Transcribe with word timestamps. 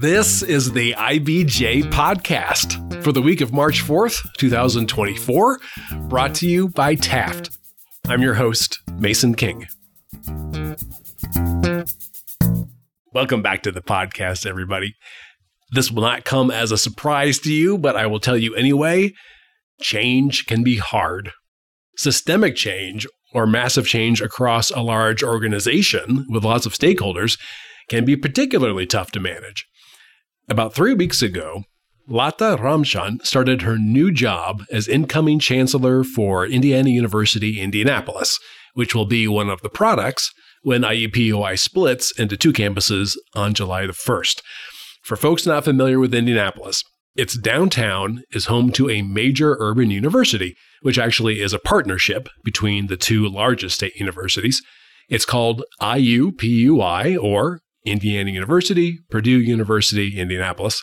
This 0.00 0.42
is 0.42 0.72
the 0.72 0.94
IBJ 0.94 1.90
podcast 1.92 3.02
for 3.04 3.12
the 3.12 3.20
week 3.20 3.42
of 3.42 3.52
March 3.52 3.82
4th, 3.82 4.26
2024, 4.38 5.60
brought 6.08 6.34
to 6.36 6.48
you 6.48 6.68
by 6.70 6.94
Taft. 6.94 7.50
I'm 8.08 8.22
your 8.22 8.32
host, 8.32 8.80
Mason 8.94 9.34
King. 9.34 9.66
Welcome 13.12 13.42
back 13.42 13.62
to 13.64 13.70
the 13.70 13.82
podcast, 13.82 14.46
everybody. 14.46 14.94
This 15.72 15.90
will 15.90 16.00
not 16.00 16.24
come 16.24 16.50
as 16.50 16.72
a 16.72 16.78
surprise 16.78 17.38
to 17.40 17.52
you, 17.52 17.76
but 17.76 17.94
I 17.94 18.06
will 18.06 18.20
tell 18.20 18.38
you 18.38 18.54
anyway 18.54 19.12
change 19.82 20.46
can 20.46 20.62
be 20.62 20.78
hard. 20.78 21.32
Systemic 21.98 22.56
change, 22.56 23.06
or 23.34 23.46
massive 23.46 23.86
change 23.86 24.22
across 24.22 24.70
a 24.70 24.80
large 24.80 25.22
organization 25.22 26.24
with 26.30 26.42
lots 26.42 26.64
of 26.64 26.72
stakeholders, 26.72 27.38
can 27.90 28.06
be 28.06 28.16
particularly 28.16 28.86
tough 28.86 29.10
to 29.10 29.20
manage. 29.20 29.66
About 30.50 30.74
three 30.74 30.94
weeks 30.94 31.22
ago, 31.22 31.62
Latha 32.08 32.58
Ramchand 32.58 33.24
started 33.24 33.62
her 33.62 33.78
new 33.78 34.10
job 34.10 34.64
as 34.72 34.88
incoming 34.88 35.38
chancellor 35.38 36.02
for 36.02 36.44
Indiana 36.44 36.90
University, 36.90 37.60
Indianapolis, 37.60 38.36
which 38.74 38.92
will 38.92 39.06
be 39.06 39.28
one 39.28 39.48
of 39.48 39.62
the 39.62 39.68
products 39.68 40.32
when 40.62 40.82
IUPUI 40.82 41.56
splits 41.56 42.10
into 42.18 42.36
two 42.36 42.52
campuses 42.52 43.16
on 43.36 43.54
July 43.54 43.86
the 43.86 43.92
1st. 43.92 44.40
For 45.04 45.14
folks 45.14 45.46
not 45.46 45.62
familiar 45.62 46.00
with 46.00 46.12
Indianapolis, 46.12 46.82
its 47.14 47.38
downtown 47.38 48.24
is 48.32 48.46
home 48.46 48.72
to 48.72 48.90
a 48.90 49.02
major 49.02 49.56
urban 49.60 49.92
university, 49.92 50.56
which 50.82 50.98
actually 50.98 51.40
is 51.40 51.52
a 51.52 51.60
partnership 51.60 52.28
between 52.42 52.88
the 52.88 52.96
two 52.96 53.28
largest 53.28 53.76
state 53.76 53.94
universities. 53.94 54.60
It's 55.08 55.24
called 55.24 55.62
IUPUI, 55.80 57.22
or 57.22 57.60
Indiana 57.84 58.30
University, 58.30 58.98
Purdue 59.10 59.40
University, 59.40 60.18
Indianapolis, 60.18 60.82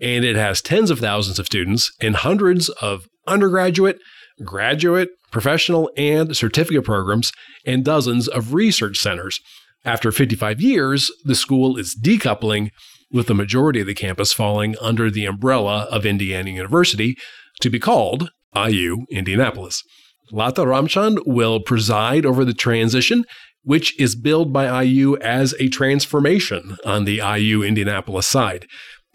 and 0.00 0.24
it 0.24 0.36
has 0.36 0.60
tens 0.60 0.90
of 0.90 0.98
thousands 0.98 1.38
of 1.38 1.46
students 1.46 1.92
and 2.00 2.16
hundreds 2.16 2.68
of 2.80 3.06
undergraduate, 3.26 3.98
graduate, 4.44 5.10
professional, 5.30 5.90
and 5.96 6.36
certificate 6.36 6.84
programs, 6.84 7.32
and 7.64 7.84
dozens 7.84 8.28
of 8.28 8.54
research 8.54 8.98
centers. 8.98 9.40
After 9.84 10.12
55 10.12 10.60
years, 10.60 11.10
the 11.24 11.34
school 11.34 11.76
is 11.76 11.96
decoupling, 12.00 12.70
with 13.12 13.26
the 13.26 13.34
majority 13.34 13.80
of 13.80 13.86
the 13.86 13.94
campus 13.94 14.32
falling 14.32 14.74
under 14.80 15.10
the 15.10 15.26
umbrella 15.26 15.86
of 15.90 16.06
Indiana 16.06 16.50
University 16.50 17.16
to 17.60 17.70
be 17.70 17.78
called 17.78 18.30
IU 18.56 19.04
Indianapolis. 19.10 19.82
Latha 20.32 20.64
Ramchand 20.64 21.18
will 21.26 21.60
preside 21.60 22.24
over 22.24 22.44
the 22.44 22.54
transition 22.54 23.24
which 23.62 23.98
is 24.00 24.16
billed 24.16 24.52
by 24.52 24.82
IU 24.82 25.16
as 25.18 25.54
a 25.60 25.68
transformation 25.68 26.76
on 26.84 27.04
the 27.04 27.16
IU 27.18 27.62
Indianapolis 27.62 28.26
side. 28.26 28.66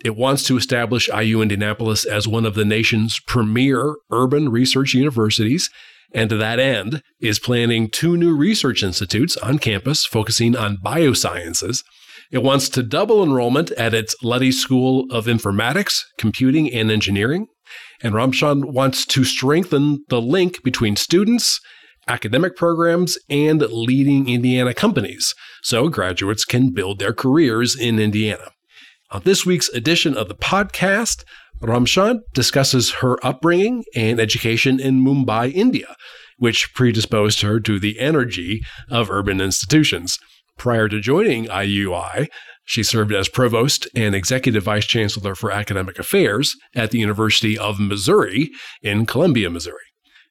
It 0.05 0.15
wants 0.15 0.43
to 0.43 0.57
establish 0.57 1.09
IU 1.09 1.41
Indianapolis 1.41 2.05
as 2.05 2.27
one 2.27 2.45
of 2.45 2.53
the 2.53 2.65
nation's 2.65 3.19
premier 3.27 3.95
urban 4.11 4.49
research 4.49 4.93
universities, 4.93 5.69
and 6.13 6.29
to 6.29 6.37
that 6.37 6.59
end 6.59 7.01
is 7.19 7.39
planning 7.39 7.89
two 7.89 8.15
new 8.15 8.35
research 8.35 8.83
institutes 8.83 9.35
on 9.37 9.59
campus 9.59 10.05
focusing 10.05 10.55
on 10.55 10.77
biosciences. 10.77 11.83
It 12.31 12.43
wants 12.43 12.69
to 12.69 12.83
double 12.83 13.23
enrollment 13.23 13.71
at 13.71 13.93
its 13.93 14.15
Luddy 14.21 14.51
School 14.51 15.05
of 15.11 15.25
Informatics, 15.25 16.01
Computing, 16.17 16.71
and 16.71 16.91
Engineering. 16.91 17.47
And 18.01 18.13
Ramchand 18.13 18.65
wants 18.65 19.05
to 19.07 19.23
strengthen 19.23 20.03
the 20.09 20.21
link 20.21 20.63
between 20.63 20.95
students 20.95 21.59
academic 22.07 22.55
programs, 22.55 23.17
and 23.29 23.61
leading 23.61 24.29
Indiana 24.29 24.73
companies 24.73 25.33
so 25.61 25.89
graduates 25.89 26.45
can 26.45 26.71
build 26.71 26.99
their 26.99 27.13
careers 27.13 27.75
in 27.79 27.99
Indiana. 27.99 28.51
On 29.11 29.21
this 29.23 29.45
week's 29.45 29.69
edition 29.69 30.17
of 30.17 30.27
the 30.27 30.35
podcast, 30.35 31.23
Ramchand 31.61 32.19
discusses 32.33 32.91
her 32.95 33.17
upbringing 33.25 33.83
and 33.95 34.19
education 34.19 34.79
in 34.79 35.03
Mumbai, 35.03 35.51
India, 35.53 35.95
which 36.37 36.73
predisposed 36.73 37.41
her 37.41 37.59
to 37.59 37.79
the 37.79 37.99
energy 37.99 38.61
of 38.91 39.09
urban 39.09 39.41
institutions. 39.41 40.17
Prior 40.57 40.87
to 40.89 40.99
joining 40.99 41.45
IUI, 41.45 42.27
she 42.65 42.83
served 42.83 43.13
as 43.13 43.29
provost 43.29 43.87
and 43.95 44.13
executive 44.13 44.63
vice 44.63 44.85
chancellor 44.85 45.35
for 45.35 45.51
academic 45.51 45.97
affairs 45.97 46.55
at 46.75 46.91
the 46.91 46.99
University 46.99 47.57
of 47.57 47.79
Missouri 47.79 48.51
in 48.81 49.05
Columbia, 49.05 49.49
Missouri. 49.49 49.86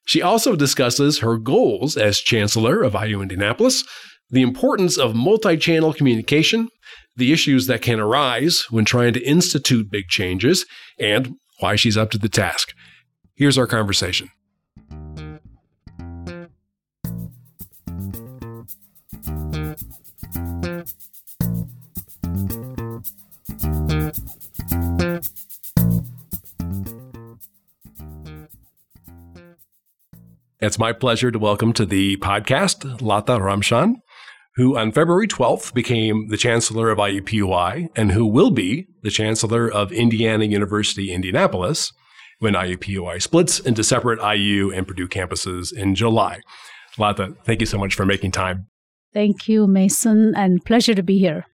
She 0.06 0.22
also 0.22 0.56
discusses 0.56 1.18
her 1.18 1.36
goals 1.36 1.96
as 1.96 2.18
Chancellor 2.18 2.82
of 2.82 2.94
IU 2.94 3.20
Indianapolis, 3.20 3.84
the 4.30 4.42
importance 4.42 4.96
of 4.96 5.14
multi 5.14 5.56
channel 5.56 5.92
communication, 5.92 6.68
the 7.16 7.32
issues 7.32 7.66
that 7.66 7.82
can 7.82 8.00
arise 8.00 8.64
when 8.70 8.84
trying 8.84 9.12
to 9.14 9.28
institute 9.28 9.90
big 9.90 10.08
changes, 10.08 10.64
and 10.98 11.34
why 11.58 11.76
she's 11.76 11.96
up 11.96 12.10
to 12.10 12.18
the 12.18 12.28
task. 12.28 12.72
Here's 13.34 13.58
our 13.58 13.66
conversation. 13.66 14.30
It's 30.66 30.80
my 30.80 30.92
pleasure 30.92 31.30
to 31.30 31.38
welcome 31.38 31.72
to 31.74 31.86
the 31.86 32.16
podcast 32.16 32.98
Latha 32.98 33.38
Ramchand, 33.38 34.00
who 34.56 34.76
on 34.76 34.90
February 34.90 35.28
12th 35.28 35.72
became 35.72 36.26
the 36.26 36.36
Chancellor 36.36 36.90
of 36.90 36.98
IUPUI 36.98 37.86
and 37.94 38.10
who 38.10 38.26
will 38.26 38.50
be 38.50 38.88
the 39.04 39.10
Chancellor 39.10 39.70
of 39.70 39.92
Indiana 39.92 40.44
University, 40.44 41.12
Indianapolis, 41.12 41.92
when 42.40 42.54
IUPUI 42.54 43.22
splits 43.22 43.60
into 43.60 43.84
separate 43.84 44.18
IU 44.20 44.72
and 44.72 44.88
Purdue 44.88 45.06
campuses 45.06 45.72
in 45.72 45.94
July. 45.94 46.40
Latha, 46.98 47.36
thank 47.44 47.60
you 47.60 47.66
so 47.66 47.78
much 47.78 47.94
for 47.94 48.04
making 48.04 48.32
time. 48.32 48.66
Thank 49.14 49.46
you, 49.46 49.68
Mason, 49.68 50.34
and 50.34 50.64
pleasure 50.64 50.94
to 50.94 51.02
be 51.04 51.20
here. 51.20 51.46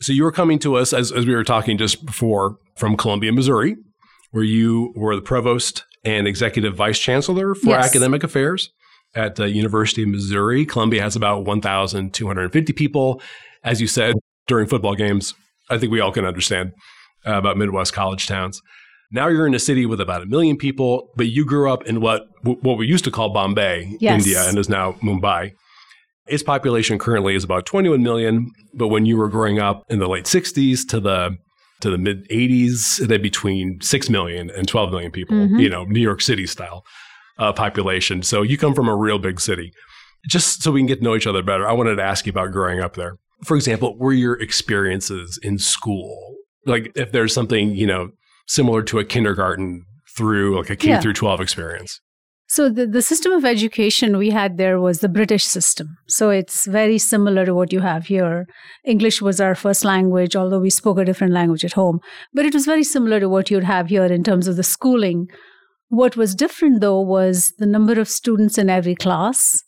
So 0.00 0.14
you 0.14 0.24
were 0.24 0.32
coming 0.32 0.58
to 0.60 0.76
us, 0.76 0.94
as, 0.94 1.12
as 1.12 1.26
we 1.26 1.34
were 1.34 1.44
talking 1.44 1.76
just 1.76 2.06
before, 2.06 2.56
from 2.76 2.96
Columbia, 2.96 3.30
Missouri, 3.30 3.76
where 4.30 4.42
you 4.42 4.94
were 4.96 5.14
the 5.14 5.20
provost 5.20 5.84
and 6.04 6.26
executive 6.26 6.74
vice 6.74 6.98
chancellor 6.98 7.54
for 7.54 7.70
yes. 7.70 7.86
academic 7.86 8.22
affairs 8.22 8.70
at 9.14 9.36
the 9.36 9.50
University 9.50 10.02
of 10.02 10.08
Missouri. 10.08 10.66
Columbia 10.66 11.02
has 11.02 11.16
about 11.16 11.44
1,250 11.44 12.72
people. 12.72 13.22
As 13.62 13.80
you 13.80 13.86
said 13.86 14.14
during 14.46 14.66
football 14.66 14.94
games, 14.94 15.34
I 15.70 15.78
think 15.78 15.92
we 15.92 16.00
all 16.00 16.12
can 16.12 16.24
understand 16.24 16.72
uh, 17.26 17.34
about 17.34 17.56
Midwest 17.56 17.92
college 17.92 18.26
towns. 18.26 18.60
Now 19.10 19.28
you're 19.28 19.46
in 19.46 19.54
a 19.54 19.60
city 19.60 19.86
with 19.86 20.00
about 20.00 20.22
a 20.22 20.26
million 20.26 20.56
people, 20.56 21.10
but 21.16 21.26
you 21.26 21.44
grew 21.44 21.72
up 21.72 21.86
in 21.86 22.00
what 22.00 22.26
what 22.42 22.76
we 22.76 22.86
used 22.86 23.04
to 23.04 23.10
call 23.10 23.30
Bombay, 23.30 23.96
yes. 24.00 24.24
India, 24.26 24.48
and 24.48 24.58
is 24.58 24.68
now 24.68 24.92
Mumbai. 24.94 25.52
Its 26.26 26.42
population 26.42 26.98
currently 26.98 27.34
is 27.34 27.44
about 27.44 27.66
21 27.66 28.02
million, 28.02 28.50
but 28.72 28.88
when 28.88 29.06
you 29.06 29.16
were 29.16 29.28
growing 29.28 29.58
up 29.58 29.84
in 29.88 29.98
the 29.98 30.08
late 30.08 30.24
60s 30.24 30.88
to 30.88 30.98
the 30.98 31.36
to 31.84 31.90
the 31.90 31.98
mid 31.98 32.26
80s, 32.30 33.06
then 33.06 33.20
between 33.20 33.78
6 33.80 34.10
million 34.10 34.50
and 34.50 34.66
12 34.66 34.90
million 34.90 35.12
people, 35.12 35.36
mm-hmm. 35.36 35.58
you 35.58 35.68
know, 35.68 35.84
New 35.84 36.00
York 36.00 36.22
City 36.22 36.46
style 36.46 36.82
uh, 37.38 37.52
population. 37.52 38.22
So 38.22 38.40
you 38.42 38.56
come 38.56 38.74
from 38.74 38.88
a 38.88 38.96
real 38.96 39.18
big 39.18 39.38
city. 39.38 39.72
Just 40.26 40.62
so 40.62 40.72
we 40.72 40.80
can 40.80 40.86
get 40.86 40.98
to 40.98 41.04
know 41.04 41.14
each 41.14 41.26
other 41.26 41.42
better, 41.42 41.68
I 41.68 41.72
wanted 41.72 41.96
to 41.96 42.02
ask 42.02 42.24
you 42.24 42.30
about 42.30 42.52
growing 42.52 42.80
up 42.80 42.94
there. 42.94 43.18
For 43.44 43.54
example, 43.54 43.98
were 43.98 44.14
your 44.14 44.40
experiences 44.40 45.38
in 45.42 45.58
school? 45.58 46.36
Like 46.64 46.90
if 46.96 47.12
there's 47.12 47.34
something, 47.34 47.72
you 47.76 47.86
know, 47.86 48.08
similar 48.46 48.82
to 48.84 48.98
a 48.98 49.04
kindergarten 49.04 49.84
through 50.16 50.56
like 50.56 50.70
a 50.70 50.76
K 50.76 50.88
yeah. 50.88 51.00
through 51.00 51.12
12 51.12 51.42
experience. 51.42 52.00
So 52.46 52.68
the, 52.68 52.86
the 52.86 53.02
system 53.02 53.32
of 53.32 53.44
education 53.44 54.18
we 54.18 54.30
had 54.30 54.58
there 54.58 54.80
was 54.80 55.00
the 55.00 55.08
British 55.08 55.44
system. 55.44 55.96
So 56.08 56.30
it's 56.30 56.66
very 56.66 56.98
similar 56.98 57.46
to 57.46 57.54
what 57.54 57.72
you 57.72 57.80
have 57.80 58.06
here. 58.06 58.46
English 58.84 59.22
was 59.22 59.40
our 59.40 59.54
first 59.54 59.84
language, 59.84 60.36
although 60.36 60.60
we 60.60 60.70
spoke 60.70 60.98
a 60.98 61.04
different 61.04 61.32
language 61.32 61.64
at 61.64 61.72
home. 61.72 62.00
But 62.32 62.44
it 62.44 62.54
was 62.54 62.66
very 62.66 62.84
similar 62.84 63.18
to 63.20 63.28
what 63.28 63.50
you'd 63.50 63.64
have 63.64 63.88
here 63.88 64.04
in 64.04 64.22
terms 64.22 64.46
of 64.46 64.56
the 64.56 64.62
schooling. 64.62 65.26
What 65.88 66.16
was 66.16 66.34
different 66.34 66.80
though 66.80 67.00
was 67.00 67.52
the 67.58 67.66
number 67.66 67.98
of 67.98 68.08
students 68.08 68.58
in 68.58 68.68
every 68.68 68.94
class. 68.94 69.62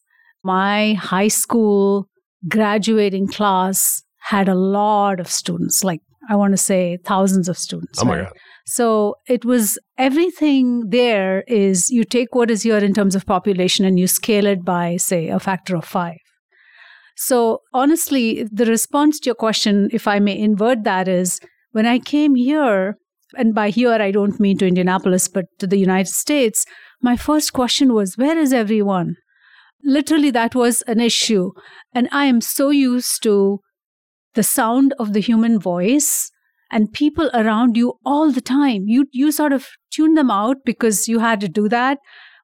My 0.44 0.94
high 0.94 1.28
school 1.28 2.08
graduating 2.48 3.28
class 3.28 4.02
had 4.18 4.48
a 4.48 4.54
lot 4.54 5.18
of 5.20 5.28
students, 5.28 5.82
like 5.82 6.00
I 6.28 6.36
want 6.36 6.52
to 6.52 6.56
say 6.56 6.98
thousands 7.04 7.48
of 7.48 7.56
students. 7.58 8.02
Oh 8.02 8.04
my 8.04 8.18
right? 8.18 8.24
God. 8.24 8.36
So 8.66 9.14
it 9.28 9.44
was 9.44 9.78
everything 9.96 10.90
there 10.90 11.42
is 11.46 11.88
you 11.90 12.02
take 12.04 12.34
what 12.34 12.50
is 12.50 12.62
here 12.62 12.78
in 12.78 12.94
terms 12.94 13.14
of 13.14 13.24
population 13.24 13.84
and 13.84 13.98
you 13.98 14.08
scale 14.08 14.46
it 14.46 14.64
by, 14.64 14.96
say, 14.96 15.28
a 15.28 15.38
factor 15.38 15.76
of 15.76 15.84
five. 15.84 16.18
So 17.16 17.60
honestly, 17.72 18.46
the 18.52 18.66
response 18.66 19.20
to 19.20 19.26
your 19.26 19.34
question, 19.36 19.88
if 19.92 20.08
I 20.08 20.18
may 20.18 20.36
invert 20.38 20.84
that, 20.84 21.08
is 21.08 21.40
when 21.72 21.86
I 21.86 21.98
came 21.98 22.34
here, 22.34 22.96
and 23.36 23.54
by 23.54 23.70
here 23.70 23.92
I 23.92 24.10
don't 24.10 24.38
mean 24.40 24.58
to 24.58 24.66
Indianapolis, 24.66 25.28
but 25.28 25.46
to 25.60 25.66
the 25.66 25.78
United 25.78 26.12
States, 26.12 26.64
my 27.00 27.16
first 27.16 27.52
question 27.52 27.94
was, 27.94 28.18
where 28.18 28.38
is 28.38 28.52
everyone? 28.52 29.14
Literally, 29.84 30.30
that 30.32 30.54
was 30.54 30.82
an 30.82 31.00
issue. 31.00 31.52
And 31.94 32.08
I 32.10 32.24
am 32.24 32.40
so 32.40 32.70
used 32.70 33.22
to 33.22 33.60
the 34.36 34.44
sound 34.44 34.94
of 35.00 35.12
the 35.12 35.20
human 35.20 35.58
voice 35.58 36.30
and 36.70 36.92
people 36.92 37.30
around 37.34 37.76
you 37.76 37.94
all 38.04 38.30
the 38.30 38.40
time. 38.40 38.84
You 38.86 39.06
you 39.12 39.32
sort 39.32 39.52
of 39.52 39.66
tune 39.90 40.14
them 40.14 40.30
out 40.30 40.58
because 40.64 41.08
you 41.08 41.18
had 41.18 41.40
to 41.40 41.48
do 41.48 41.68
that, 41.68 41.98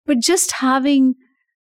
but 0.07 0.19
just 0.21 0.53
having 0.53 1.15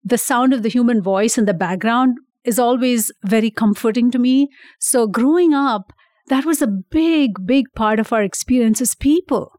the 0.04 0.18
sound 0.18 0.54
of 0.54 0.64
the 0.64 0.70
human 0.70 1.02
voice 1.02 1.38
in 1.38 1.46
the 1.46 1.54
background 1.54 2.18
is 2.44 2.58
always 2.58 3.12
very 3.24 3.52
comforting 3.52 4.10
to 4.12 4.20
me. 4.20 4.48
So 4.80 5.06
growing 5.06 5.54
up, 5.54 5.94
that 6.28 6.46
was 6.46 6.62
a 6.62 6.68
big 6.68 7.46
big 7.46 7.66
part 7.76 8.00
of 8.00 8.14
our 8.14 8.24
experience 8.24 8.82
as 8.82 8.96
people. 8.96 9.52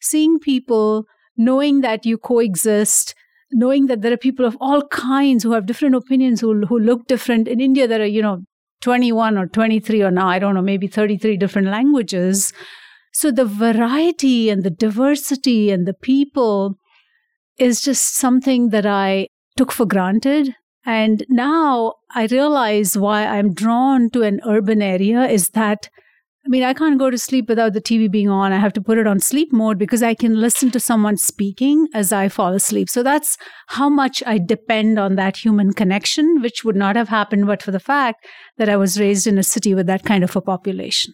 Seeing 0.00 0.38
people, 0.38 1.04
knowing 1.36 1.80
that 1.82 2.06
you 2.06 2.16
coexist, 2.16 3.14
knowing 3.52 3.86
that 3.86 4.00
there 4.00 4.12
are 4.12 4.24
people 4.28 4.46
of 4.46 4.56
all 4.60 4.86
kinds 4.88 5.42
who 5.42 5.52
have 5.52 5.66
different 5.66 5.94
opinions 5.94 6.40
who 6.40 6.54
who 6.66 6.78
look 6.78 7.06
different 7.06 7.48
in 7.48 7.60
India 7.60 7.88
there 7.88 8.02
are 8.02 8.14
you 8.18 8.22
know 8.22 8.38
21 8.80 9.36
or 9.36 9.46
23 9.46 10.02
or 10.02 10.10
now, 10.10 10.28
I 10.28 10.38
don't 10.38 10.54
know, 10.54 10.62
maybe 10.62 10.86
33 10.86 11.36
different 11.36 11.68
languages. 11.68 12.52
So 13.12 13.30
the 13.30 13.44
variety 13.44 14.50
and 14.50 14.62
the 14.62 14.70
diversity 14.70 15.70
and 15.70 15.86
the 15.86 15.94
people 15.94 16.76
is 17.58 17.80
just 17.80 18.16
something 18.16 18.70
that 18.70 18.86
I 18.86 19.28
took 19.56 19.72
for 19.72 19.86
granted. 19.86 20.54
And 20.86 21.24
now 21.28 21.94
I 22.14 22.26
realize 22.26 22.96
why 22.96 23.26
I'm 23.26 23.52
drawn 23.52 24.10
to 24.10 24.22
an 24.22 24.40
urban 24.46 24.80
area 24.80 25.24
is 25.24 25.50
that 25.50 25.90
I 26.44 26.48
mean, 26.48 26.62
I 26.62 26.72
can't 26.72 26.98
go 26.98 27.10
to 27.10 27.18
sleep 27.18 27.48
without 27.48 27.74
the 27.74 27.82
TV 27.82 28.10
being 28.10 28.30
on. 28.30 28.50
I 28.52 28.58
have 28.58 28.72
to 28.72 28.80
put 28.80 28.96
it 28.96 29.06
on 29.06 29.20
sleep 29.20 29.52
mode 29.52 29.78
because 29.78 30.02
I 30.02 30.14
can 30.14 30.40
listen 30.40 30.70
to 30.70 30.80
someone 30.80 31.18
speaking 31.18 31.86
as 31.92 32.12
I 32.12 32.30
fall 32.30 32.54
asleep. 32.54 32.88
So 32.88 33.02
that's 33.02 33.36
how 33.68 33.90
much 33.90 34.22
I 34.26 34.38
depend 34.38 34.98
on 34.98 35.16
that 35.16 35.36
human 35.36 35.74
connection, 35.74 36.40
which 36.40 36.64
would 36.64 36.76
not 36.76 36.96
have 36.96 37.10
happened 37.10 37.46
but 37.46 37.62
for 37.62 37.72
the 37.72 37.80
fact 37.80 38.26
that 38.56 38.70
I 38.70 38.78
was 38.78 38.98
raised 38.98 39.26
in 39.26 39.36
a 39.36 39.42
city 39.42 39.74
with 39.74 39.86
that 39.86 40.04
kind 40.04 40.24
of 40.24 40.34
a 40.34 40.40
population. 40.40 41.12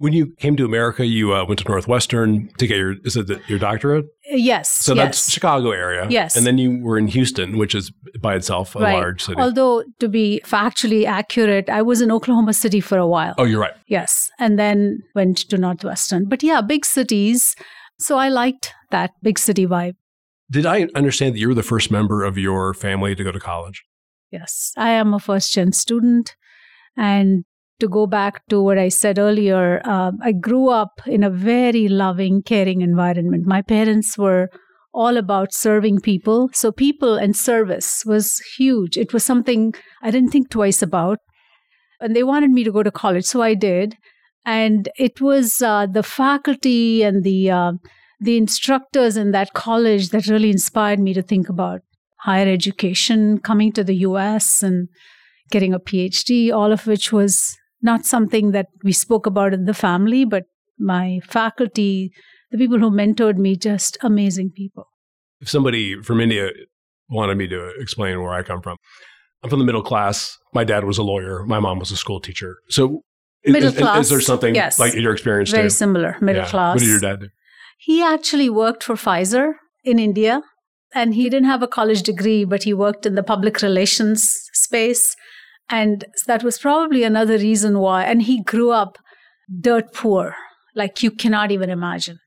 When 0.00 0.14
you 0.14 0.28
came 0.38 0.56
to 0.56 0.64
America, 0.64 1.04
you 1.04 1.34
uh, 1.34 1.44
went 1.44 1.58
to 1.60 1.68
Northwestern 1.68 2.48
to 2.56 2.66
get 2.66 2.78
your 2.78 2.94
is 3.04 3.18
it 3.18 3.26
the, 3.26 3.38
your 3.48 3.58
doctorate? 3.58 4.06
Yes. 4.30 4.70
So 4.70 4.94
yes. 4.94 5.04
that's 5.04 5.30
Chicago 5.30 5.72
area. 5.72 6.06
Yes. 6.08 6.36
And 6.36 6.46
then 6.46 6.56
you 6.56 6.78
were 6.82 6.96
in 6.96 7.06
Houston, 7.06 7.58
which 7.58 7.74
is 7.74 7.92
by 8.18 8.34
itself 8.34 8.74
a 8.74 8.78
right. 8.78 8.94
large 8.94 9.22
city. 9.22 9.38
Although 9.38 9.84
to 9.98 10.08
be 10.08 10.40
factually 10.42 11.04
accurate, 11.04 11.68
I 11.68 11.82
was 11.82 12.00
in 12.00 12.10
Oklahoma 12.10 12.54
City 12.54 12.80
for 12.80 12.96
a 12.96 13.06
while. 13.06 13.34
oh, 13.36 13.44
you're 13.44 13.60
right. 13.60 13.74
Yes. 13.88 14.30
And 14.38 14.58
then 14.58 15.02
went 15.14 15.36
to 15.50 15.58
Northwestern. 15.58 16.30
But 16.30 16.42
yeah, 16.42 16.62
big 16.62 16.86
cities. 16.86 17.54
So 17.98 18.16
I 18.16 18.30
liked 18.30 18.72
that 18.90 19.10
big 19.22 19.38
city 19.38 19.66
vibe. 19.66 19.96
Did 20.50 20.64
I 20.64 20.88
understand 20.94 21.34
that 21.34 21.40
you 21.40 21.48
were 21.48 21.54
the 21.54 21.62
first 21.62 21.90
member 21.90 22.24
of 22.24 22.38
your 22.38 22.72
family 22.72 23.14
to 23.14 23.22
go 23.22 23.32
to 23.32 23.38
college? 23.38 23.84
Yes. 24.30 24.72
I 24.78 24.92
am 24.92 25.12
a 25.12 25.18
first 25.18 25.52
gen 25.52 25.72
student. 25.72 26.36
And 26.96 27.44
to 27.80 27.88
go 27.88 28.06
back 28.06 28.46
to 28.48 28.62
what 28.62 28.78
I 28.78 28.88
said 28.88 29.18
earlier, 29.18 29.80
uh, 29.84 30.12
I 30.22 30.32
grew 30.32 30.68
up 30.68 31.00
in 31.06 31.24
a 31.24 31.30
very 31.30 31.88
loving, 31.88 32.42
caring 32.42 32.80
environment. 32.82 33.46
My 33.46 33.62
parents 33.62 34.16
were 34.16 34.48
all 34.92 35.16
about 35.16 35.52
serving 35.52 36.00
people. 36.00 36.50
So, 36.52 36.72
people 36.72 37.14
and 37.14 37.36
service 37.36 38.04
was 38.04 38.38
huge. 38.56 38.96
It 38.96 39.12
was 39.12 39.24
something 39.24 39.74
I 40.02 40.10
didn't 40.10 40.30
think 40.30 40.50
twice 40.50 40.82
about. 40.82 41.18
And 42.00 42.16
they 42.16 42.22
wanted 42.22 42.50
me 42.50 42.64
to 42.64 42.72
go 42.72 42.82
to 42.82 42.90
college. 42.90 43.24
So, 43.24 43.42
I 43.42 43.54
did. 43.54 43.96
And 44.44 44.88
it 44.98 45.20
was 45.20 45.60
uh, 45.62 45.86
the 45.86 46.02
faculty 46.02 47.02
and 47.02 47.24
the 47.24 47.50
uh, 47.50 47.72
the 48.20 48.36
instructors 48.36 49.16
in 49.16 49.30
that 49.32 49.54
college 49.54 50.10
that 50.10 50.26
really 50.26 50.50
inspired 50.50 50.98
me 50.98 51.14
to 51.14 51.22
think 51.22 51.48
about 51.48 51.80
higher 52.20 52.48
education, 52.48 53.38
coming 53.38 53.72
to 53.72 53.82
the 53.82 53.96
US 53.96 54.62
and 54.62 54.88
getting 55.50 55.72
a 55.72 55.80
PhD, 55.80 56.52
all 56.52 56.72
of 56.72 56.86
which 56.86 57.12
was 57.12 57.56
not 57.82 58.04
something 58.04 58.52
that 58.52 58.66
we 58.84 58.92
spoke 58.92 59.26
about 59.26 59.54
in 59.54 59.64
the 59.64 59.74
family, 59.74 60.24
but 60.24 60.44
my 60.78 61.20
faculty, 61.24 62.10
the 62.50 62.58
people 62.58 62.78
who 62.78 62.90
mentored 62.90 63.36
me, 63.36 63.56
just 63.56 63.96
amazing 64.02 64.50
people. 64.56 64.86
If 65.40 65.48
somebody 65.48 66.00
from 66.02 66.20
India 66.20 66.50
wanted 67.08 67.36
me 67.36 67.48
to 67.48 67.72
explain 67.78 68.20
where 68.22 68.32
I 68.32 68.42
come 68.42 68.60
from, 68.62 68.76
I'm 69.42 69.50
from 69.50 69.58
the 69.58 69.64
middle 69.64 69.82
class. 69.82 70.36
My 70.52 70.64
dad 70.64 70.84
was 70.84 70.98
a 70.98 71.02
lawyer. 71.02 71.44
My 71.46 71.60
mom 71.60 71.78
was 71.78 71.90
a 71.90 71.96
school 71.96 72.20
teacher. 72.20 72.56
So, 72.68 73.02
is- 73.42 73.52
Middle 73.54 73.68
is, 73.70 74.04
is 74.04 74.10
there 74.10 74.20
something 74.20 74.54
yes. 74.54 74.78
like 74.78 74.94
your 74.94 75.12
experience 75.12 75.50
Very 75.50 75.64
too? 75.64 75.70
similar, 75.70 76.16
middle 76.20 76.42
Yeah. 76.42 76.48
class. 76.50 76.74
What 76.74 76.80
did 76.80 76.88
your 76.88 77.00
dad 77.00 77.20
do? 77.20 77.28
He 77.78 78.02
actually 78.02 78.50
worked 78.50 78.84
for 78.84 78.94
Pfizer 78.96 79.52
in 79.82 79.98
India, 79.98 80.42
and 80.94 81.14
he 81.14 81.30
didn't 81.30 81.46
have 81.46 81.62
a 81.62 81.68
college 81.68 82.02
degree, 82.02 82.44
but 82.44 82.64
he 82.64 82.74
worked 82.74 83.06
in 83.06 83.14
the 83.14 83.22
public 83.22 83.62
relations 83.62 84.30
space. 84.52 85.16
And 85.70 86.04
that 86.26 86.42
was 86.42 86.58
probably 86.58 87.04
another 87.04 87.38
reason 87.38 87.78
why. 87.78 88.04
And 88.04 88.22
he 88.22 88.42
grew 88.42 88.72
up 88.72 88.98
dirt 89.60 89.94
poor, 89.94 90.34
like 90.74 91.02
you 91.02 91.10
cannot 91.10 91.52
even 91.52 91.70
imagine. 91.70 92.18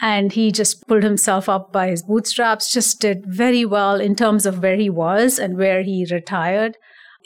And 0.00 0.32
he 0.32 0.50
just 0.50 0.86
pulled 0.88 1.02
himself 1.02 1.48
up 1.48 1.72
by 1.72 1.88
his 1.88 2.02
bootstraps, 2.02 2.72
just 2.72 3.00
did 3.00 3.24
very 3.26 3.64
well 3.64 4.00
in 4.00 4.16
terms 4.16 4.46
of 4.46 4.62
where 4.62 4.76
he 4.76 4.90
was 4.90 5.38
and 5.38 5.56
where 5.56 5.82
he 5.82 6.06
retired. 6.10 6.76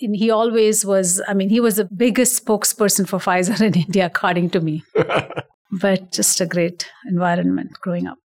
And 0.00 0.14
he 0.14 0.30
always 0.30 0.84
was, 0.84 1.22
I 1.26 1.32
mean, 1.32 1.48
he 1.48 1.58
was 1.58 1.76
the 1.76 1.88
biggest 1.96 2.44
spokesperson 2.44 3.08
for 3.08 3.18
Pfizer 3.18 3.60
in 3.66 3.74
India, 3.74 4.06
according 4.06 4.50
to 4.50 4.60
me. 4.60 4.84
but 5.80 6.12
just 6.12 6.40
a 6.40 6.46
great 6.46 6.88
environment 7.08 7.72
growing 7.80 8.06
up. 8.06 8.18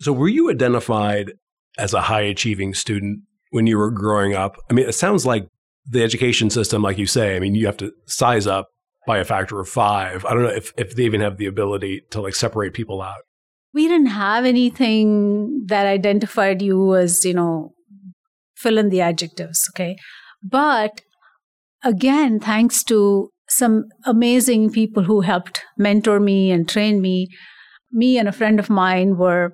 So, 0.00 0.12
were 0.12 0.28
you 0.28 0.50
identified 0.50 1.32
as 1.78 1.94
a 1.94 2.00
high 2.00 2.22
achieving 2.22 2.74
student 2.74 3.20
when 3.50 3.68
you 3.68 3.78
were 3.78 3.92
growing 3.92 4.34
up? 4.34 4.56
I 4.68 4.74
mean, 4.74 4.88
it 4.88 4.94
sounds 4.94 5.24
like 5.24 5.46
the 5.86 6.02
education 6.02 6.50
system, 6.50 6.82
like 6.82 6.98
you 6.98 7.06
say, 7.06 7.36
I 7.36 7.40
mean, 7.40 7.54
you 7.54 7.66
have 7.66 7.76
to 7.78 7.92
size 8.06 8.46
up 8.46 8.68
by 9.06 9.18
a 9.18 9.24
factor 9.24 9.60
of 9.60 9.68
five. 9.68 10.24
I 10.24 10.34
don't 10.34 10.42
know 10.42 10.48
if, 10.48 10.72
if 10.76 10.94
they 10.94 11.04
even 11.04 11.20
have 11.20 11.36
the 11.36 11.46
ability 11.46 12.02
to 12.10 12.20
like 12.20 12.34
separate 12.34 12.72
people 12.72 13.02
out. 13.02 13.22
We 13.74 13.88
didn't 13.88 14.06
have 14.06 14.44
anything 14.44 15.64
that 15.66 15.86
identified 15.86 16.62
you 16.62 16.94
as, 16.94 17.24
you 17.24 17.34
know, 17.34 17.72
fill 18.56 18.78
in 18.78 18.90
the 18.90 19.00
adjectives, 19.00 19.68
okay? 19.74 19.96
But 20.42 21.00
again, 21.82 22.38
thanks 22.38 22.84
to 22.84 23.30
some 23.48 23.84
amazing 24.04 24.70
people 24.70 25.04
who 25.04 25.22
helped 25.22 25.62
mentor 25.76 26.20
me 26.20 26.50
and 26.50 26.68
train 26.68 27.00
me, 27.00 27.28
me 27.90 28.18
and 28.18 28.28
a 28.28 28.32
friend 28.32 28.58
of 28.60 28.70
mine 28.70 29.16
were 29.16 29.52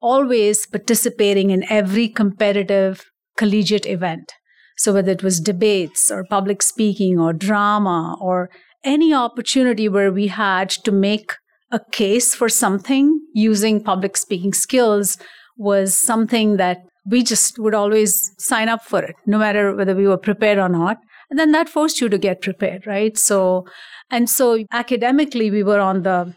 always 0.00 0.66
participating 0.66 1.50
in 1.50 1.70
every 1.70 2.08
competitive 2.08 3.04
collegiate 3.36 3.86
event. 3.86 4.32
So, 4.76 4.92
whether 4.92 5.12
it 5.12 5.22
was 5.22 5.40
debates 5.40 6.10
or 6.10 6.24
public 6.24 6.62
speaking 6.62 7.18
or 7.18 7.32
drama 7.32 8.16
or 8.20 8.50
any 8.84 9.12
opportunity 9.12 9.88
where 9.88 10.12
we 10.12 10.28
had 10.28 10.70
to 10.70 10.92
make 10.92 11.32
a 11.72 11.80
case 11.90 12.34
for 12.34 12.48
something 12.48 13.20
using 13.34 13.82
public 13.82 14.16
speaking 14.16 14.52
skills 14.52 15.18
was 15.56 15.98
something 15.98 16.56
that 16.56 16.78
we 17.08 17.22
just 17.22 17.58
would 17.58 17.74
always 17.74 18.32
sign 18.38 18.68
up 18.68 18.84
for 18.84 19.02
it, 19.02 19.14
no 19.26 19.38
matter 19.38 19.74
whether 19.74 19.94
we 19.94 20.06
were 20.06 20.16
prepared 20.18 20.58
or 20.58 20.68
not. 20.68 20.98
And 21.30 21.38
then 21.38 21.52
that 21.52 21.68
forced 21.68 22.00
you 22.00 22.08
to 22.08 22.18
get 22.18 22.40
prepared, 22.40 22.86
right? 22.86 23.16
So, 23.16 23.66
and 24.10 24.28
so 24.30 24.64
academically, 24.72 25.50
we 25.50 25.62
were 25.62 25.80
on 25.80 26.02
the 26.02 26.34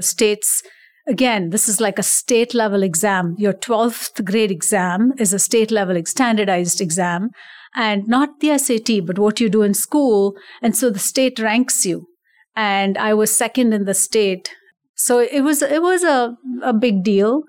state's 0.00 0.62
Again, 1.08 1.50
this 1.50 1.68
is 1.68 1.80
like 1.80 1.98
a 1.98 2.02
state 2.04 2.54
level 2.54 2.84
exam. 2.84 3.34
Your 3.36 3.54
12th 3.54 4.24
grade 4.24 4.52
exam 4.52 5.12
is 5.18 5.32
a 5.32 5.38
state 5.40 5.72
level 5.72 6.00
standardized 6.04 6.80
exam 6.80 7.30
and 7.74 8.06
not 8.06 8.40
the 8.40 8.56
SAT, 8.58 9.06
but 9.06 9.18
what 9.18 9.40
you 9.40 9.48
do 9.48 9.62
in 9.62 9.74
school. 9.74 10.34
And 10.60 10.76
so 10.76 10.90
the 10.90 10.98
state 10.98 11.38
ranks 11.38 11.86
you. 11.86 12.06
And 12.54 12.98
I 12.98 13.14
was 13.14 13.34
second 13.34 13.72
in 13.72 13.84
the 13.84 13.94
state. 13.94 14.54
So 14.94 15.18
it 15.18 15.40
was, 15.40 15.62
it 15.62 15.82
was 15.82 16.04
a, 16.04 16.36
a 16.62 16.72
big 16.72 17.02
deal, 17.02 17.42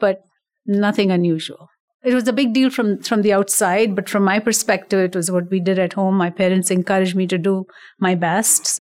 but 0.00 0.22
nothing 0.64 1.10
unusual. 1.10 1.68
It 2.02 2.14
was 2.14 2.26
a 2.28 2.32
big 2.32 2.54
deal 2.54 2.70
from, 2.70 3.02
from 3.02 3.22
the 3.22 3.32
outside, 3.32 3.94
but 3.94 4.08
from 4.08 4.22
my 4.22 4.38
perspective, 4.38 5.00
it 5.00 5.16
was 5.16 5.30
what 5.30 5.50
we 5.50 5.60
did 5.60 5.78
at 5.78 5.94
home. 5.94 6.16
My 6.16 6.30
parents 6.30 6.70
encouraged 6.70 7.16
me 7.16 7.26
to 7.26 7.36
do 7.36 7.66
my 7.98 8.14
best. 8.14 8.80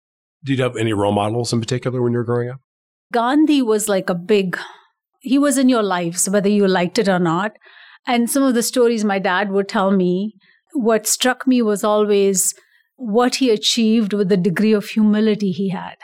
Did 0.43 0.59
you 0.59 0.63
have 0.63 0.77
any 0.77 0.93
role 0.93 1.11
models 1.11 1.51
in 1.51 1.59
particular 1.59 2.01
when 2.01 2.13
you 2.13 2.19
were 2.19 2.23
growing 2.23 2.49
up? 2.49 2.61
Gandhi 3.11 3.61
was 3.61 3.89
like 3.89 4.09
a 4.09 4.15
big, 4.15 4.57
he 5.19 5.37
was 5.37 5.57
in 5.57 5.67
your 5.67 5.83
lives, 5.83 6.29
whether 6.29 6.49
you 6.49 6.67
liked 6.67 6.99
it 6.99 7.09
or 7.09 7.19
not. 7.19 7.53
And 8.05 8.29
some 8.29 8.43
of 8.43 8.53
the 8.53 8.63
stories 8.63 9.03
my 9.03 9.19
dad 9.19 9.51
would 9.51 9.67
tell 9.67 9.91
me, 9.91 10.35
what 10.77 11.07
struck 11.07 11.47
me 11.47 11.61
was 11.61 11.83
always 11.83 12.53
what 12.95 13.35
he 13.35 13.49
achieved 13.49 14.13
with 14.13 14.29
the 14.29 14.37
degree 14.37 14.73
of 14.73 14.85
humility 14.85 15.51
he 15.51 15.69
had. 15.69 15.95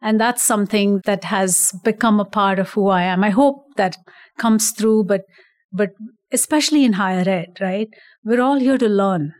And 0.00 0.20
that's 0.20 0.42
something 0.42 1.00
that 1.04 1.24
has 1.24 1.72
become 1.84 2.20
a 2.20 2.24
part 2.24 2.58
of 2.58 2.70
who 2.70 2.88
I 2.88 3.02
am. 3.02 3.24
I 3.24 3.30
hope 3.30 3.64
that 3.76 3.96
comes 4.38 4.70
through, 4.70 5.04
but, 5.04 5.22
but 5.72 5.90
especially 6.32 6.84
in 6.84 6.92
higher 6.94 7.28
ed, 7.28 7.58
right? 7.60 7.88
We're 8.24 8.40
all 8.40 8.60
here 8.60 8.78
to 8.78 8.88
learn. 8.88 9.34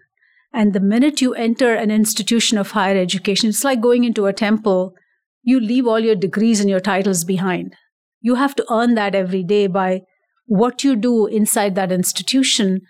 And 0.53 0.73
the 0.73 0.81
minute 0.81 1.21
you 1.21 1.35
enter 1.35 1.75
an 1.75 1.91
institution 1.91 2.59
of 2.59 2.73
higher 2.73 2.97
education, 2.97 3.51
it's 3.51 3.63
like 3.63 3.81
going 3.81 4.05
into 4.05 4.27
a 4.27 4.33
temple 4.33 4.95
you 5.43 5.61
leave 5.61 5.87
all 5.87 6.01
your 6.01 6.15
degrees 6.15 6.61
and 6.61 6.69
your 6.69 6.81
titles 6.81 7.25
behind. 7.25 7.75
You 8.21 8.35
have 8.35 8.55
to 8.57 8.67
earn 8.71 8.95
that 8.97 9.15
every 9.15 9.43
day 9.43 9.67
by 9.67 10.03
what 10.47 10.85
you 10.85 10.97
do 10.97 11.27
inside 11.27 11.75
that 11.75 11.93
institution, 11.93 12.81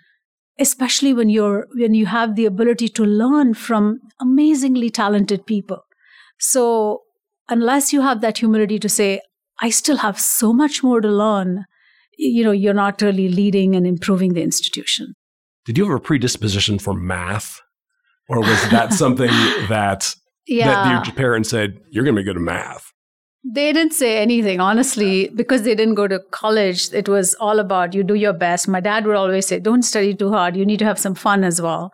especially 0.59 1.13
when 1.13 1.29
you're 1.29 1.67
when 1.73 1.93
you 1.93 2.05
have 2.05 2.35
the 2.35 2.45
ability 2.45 2.87
to 2.89 3.03
learn 3.05 3.53
from 3.53 3.99
amazingly 4.19 4.89
talented 4.89 5.45
people. 5.45 5.85
So 6.39 7.01
unless 7.49 7.91
you 7.93 8.01
have 8.01 8.21
that 8.21 8.37
humility 8.37 8.79
to 8.79 8.89
say, 8.89 9.21
I 9.61 9.69
still 9.69 9.97
have 9.97 10.19
so 10.19 10.53
much 10.53 10.83
more 10.83 11.01
to 11.01 11.07
learn. 11.09 11.65
You 12.17 12.43
know, 12.43 12.51
you're 12.51 12.73
not 12.73 13.01
really 13.01 13.29
leading 13.29 13.75
and 13.75 13.87
improving 13.87 14.33
the 14.33 14.41
institution. 14.41 15.13
Did 15.65 15.77
you 15.77 15.85
have 15.87 15.95
a 15.95 15.99
predisposition 15.99 16.79
for 16.79 16.93
math? 16.93 17.61
Or 18.27 18.39
was 18.39 18.69
that 18.69 18.93
something 19.01 19.29
that, 19.69 20.13
Yeah. 20.47 20.67
that 20.67 21.07
your 21.07 21.15
parents 21.15 21.49
said, 21.49 21.79
you're 21.89 22.03
going 22.03 22.15
to 22.15 22.21
be 22.21 22.25
good 22.25 22.35
at 22.35 22.41
math? 22.41 22.91
They 23.43 23.71
didn't 23.71 23.93
say 23.93 24.17
anything, 24.17 24.59
honestly, 24.59 25.29
because 25.33 25.63
they 25.63 25.73
didn't 25.73 25.95
go 25.95 26.07
to 26.07 26.19
college. 26.31 26.93
It 26.93 27.07
was 27.07 27.35
all 27.35 27.59
about 27.59 27.93
you 27.93 28.03
do 28.03 28.15
your 28.15 28.33
best. 28.33 28.67
My 28.67 28.81
dad 28.81 29.05
would 29.05 29.15
always 29.15 29.47
say, 29.47 29.59
don't 29.59 29.83
study 29.83 30.13
too 30.13 30.29
hard. 30.29 30.57
You 30.57 30.65
need 30.65 30.79
to 30.79 30.85
have 30.85 30.99
some 30.99 31.15
fun 31.15 31.43
as 31.43 31.61
well. 31.61 31.91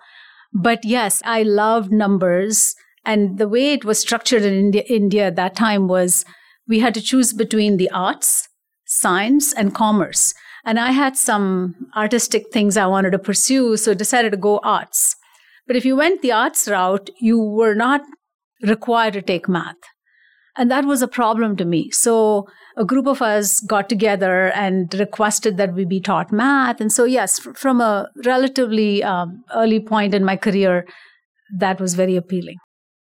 But 0.54 0.84
yes, 0.84 1.22
I 1.24 1.44
loved 1.44 1.92
numbers. 1.92 2.74
And 3.06 3.38
the 3.38 3.48
way 3.48 3.74
it 3.74 3.86
was 3.86 4.00
structured 4.00 4.42
in 4.42 4.54
India, 4.54 4.84
India 4.90 5.28
at 5.28 5.36
that 5.36 5.56
time 5.56 5.88
was 5.88 6.26
we 6.68 6.80
had 6.80 6.96
to 6.96 7.02
choose 7.02 7.32
between 7.32 7.78
the 7.78 7.92
arts, 7.92 8.50
science, 8.88 9.54
and 9.54 9.76
commerce. 9.76 10.34
And 10.66 10.80
I 10.80 10.92
had 10.92 11.16
some 11.16 11.76
artistic 11.96 12.46
things 12.52 12.76
I 12.76 12.88
wanted 12.88 13.12
to 13.12 13.20
pursue, 13.20 13.78
so 13.78 13.94
decided 13.94 14.32
to 14.32 14.38
go 14.38 14.60
arts. 14.64 15.16
But 15.68 15.76
if 15.76 15.86
you 15.86 15.96
went 15.96 16.24
the 16.24 16.32
arts 16.32 16.68
route, 16.68 17.12
you 17.20 17.40
were 17.40 17.76
not 17.76 18.02
required 18.64 19.14
to 19.14 19.22
take 19.22 19.48
math. 19.48 19.76
And 20.58 20.72
that 20.72 20.86
was 20.86 21.02
a 21.02 21.08
problem 21.08 21.58
to 21.58 21.66
me. 21.66 21.92
So 21.92 22.48
a 22.78 22.86
group 22.86 23.08
of 23.08 23.22
us 23.22 23.60
got 23.62 23.90
together 23.90 24.52
and 24.54 24.94
requested 24.94 25.58
that 25.58 25.74
we 25.74 25.86
be 25.86 26.00
taught 26.00 26.32
math. 26.32 26.80
And 26.80 26.92
so, 26.92 27.04
yes, 27.04 27.40
fr- 27.40 27.54
from 27.54 27.82
a 27.82 28.10
relatively 28.24 29.04
um, 29.04 29.44
early 29.54 29.80
point 29.80 30.14
in 30.14 30.24
my 30.24 30.38
career, 30.38 30.86
that 31.60 31.80
was 31.80 31.94
very 31.94 32.16
appealing. 32.16 32.58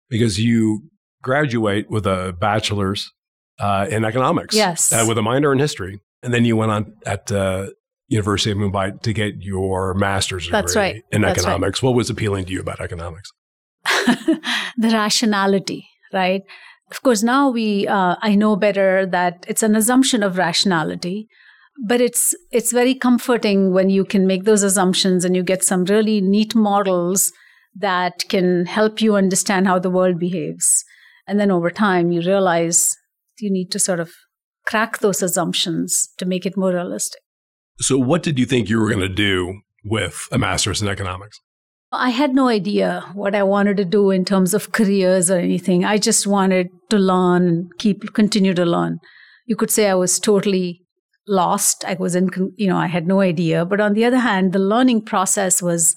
Because 0.09 0.39
you 0.39 0.89
graduate 1.21 1.89
with 1.89 2.05
a 2.05 2.35
bachelor's 2.39 3.11
uh, 3.59 3.87
in 3.89 4.05
economics. 4.05 4.55
Yes. 4.55 4.93
Uh, 4.93 5.05
with 5.07 5.17
a 5.17 5.21
minor 5.21 5.51
in 5.51 5.59
history. 5.59 5.99
And 6.23 6.33
then 6.33 6.45
you 6.45 6.55
went 6.55 6.71
on 6.71 6.93
at 7.05 7.31
uh, 7.31 7.67
University 8.07 8.51
of 8.51 8.57
Mumbai 8.57 9.01
to 9.01 9.13
get 9.13 9.35
your 9.39 9.93
master's 9.93 10.45
degree 10.45 10.61
That's 10.61 10.75
right. 10.75 11.03
in 11.11 11.21
That's 11.21 11.39
right. 11.39 11.41
economics. 11.41 11.81
What 11.81 11.95
was 11.95 12.09
appealing 12.09 12.45
to 12.45 12.51
you 12.51 12.59
about 12.59 12.79
economics? 12.79 13.31
the 13.85 14.89
rationality, 14.91 15.87
right? 16.13 16.41
Of 16.91 17.01
course, 17.03 17.21
now 17.21 17.49
we 17.49 17.87
uh, 17.87 18.15
I 18.21 18.35
know 18.35 18.55
better 18.55 19.05
that 19.05 19.45
it's 19.47 19.63
an 19.63 19.75
assumption 19.75 20.23
of 20.23 20.37
rationality, 20.37 21.27
but 21.87 22.01
it's 22.01 22.33
it's 22.51 22.71
very 22.71 22.95
comforting 22.95 23.73
when 23.73 23.89
you 23.89 24.05
can 24.05 24.25
make 24.25 24.43
those 24.43 24.63
assumptions 24.63 25.23
and 25.23 25.35
you 25.35 25.43
get 25.43 25.63
some 25.63 25.85
really 25.85 26.19
neat 26.21 26.55
models 26.55 27.31
that 27.75 28.23
can 28.29 28.65
help 28.65 29.01
you 29.01 29.15
understand 29.15 29.67
how 29.67 29.79
the 29.79 29.89
world 29.89 30.19
behaves. 30.19 30.83
And 31.27 31.39
then 31.39 31.51
over 31.51 31.69
time, 31.69 32.11
you 32.11 32.21
realize 32.21 32.97
you 33.37 33.51
need 33.51 33.71
to 33.71 33.79
sort 33.79 33.99
of 33.99 34.11
crack 34.65 34.99
those 34.99 35.21
assumptions 35.21 36.09
to 36.17 36.25
make 36.25 36.45
it 36.45 36.57
more 36.57 36.73
realistic. 36.73 37.21
So, 37.79 37.97
what 37.97 38.23
did 38.23 38.39
you 38.39 38.45
think 38.45 38.69
you 38.69 38.79
were 38.79 38.89
going 38.89 38.99
to 38.99 39.09
do 39.09 39.61
with 39.85 40.27
a 40.31 40.37
master's 40.37 40.81
in 40.81 40.87
economics? 40.87 41.39
I 41.91 42.09
had 42.11 42.35
no 42.35 42.47
idea 42.47 43.03
what 43.13 43.33
I 43.33 43.41
wanted 43.41 43.77
to 43.77 43.85
do 43.85 44.11
in 44.11 44.23
terms 44.23 44.53
of 44.53 44.71
careers 44.71 45.31
or 45.31 45.39
anything. 45.39 45.83
I 45.83 45.97
just 45.97 46.27
wanted 46.27 46.69
to 46.89 46.97
learn 46.97 47.47
and 47.47 47.77
keep 47.79 48.13
continue 48.13 48.53
to 48.53 48.65
learn. 48.65 48.99
You 49.47 49.55
could 49.55 49.71
say 49.71 49.89
I 49.89 49.95
was 49.95 50.19
totally 50.19 50.85
lost. 51.27 51.83
I 51.85 51.95
was 51.95 52.15
in, 52.15 52.29
you 52.57 52.67
know, 52.67 52.77
I 52.77 52.87
had 52.87 53.07
no 53.07 53.21
idea. 53.21 53.65
But 53.65 53.81
on 53.81 53.93
the 53.93 54.05
other 54.05 54.19
hand, 54.19 54.53
the 54.53 54.59
learning 54.59 55.05
process 55.05 55.63
was, 55.63 55.95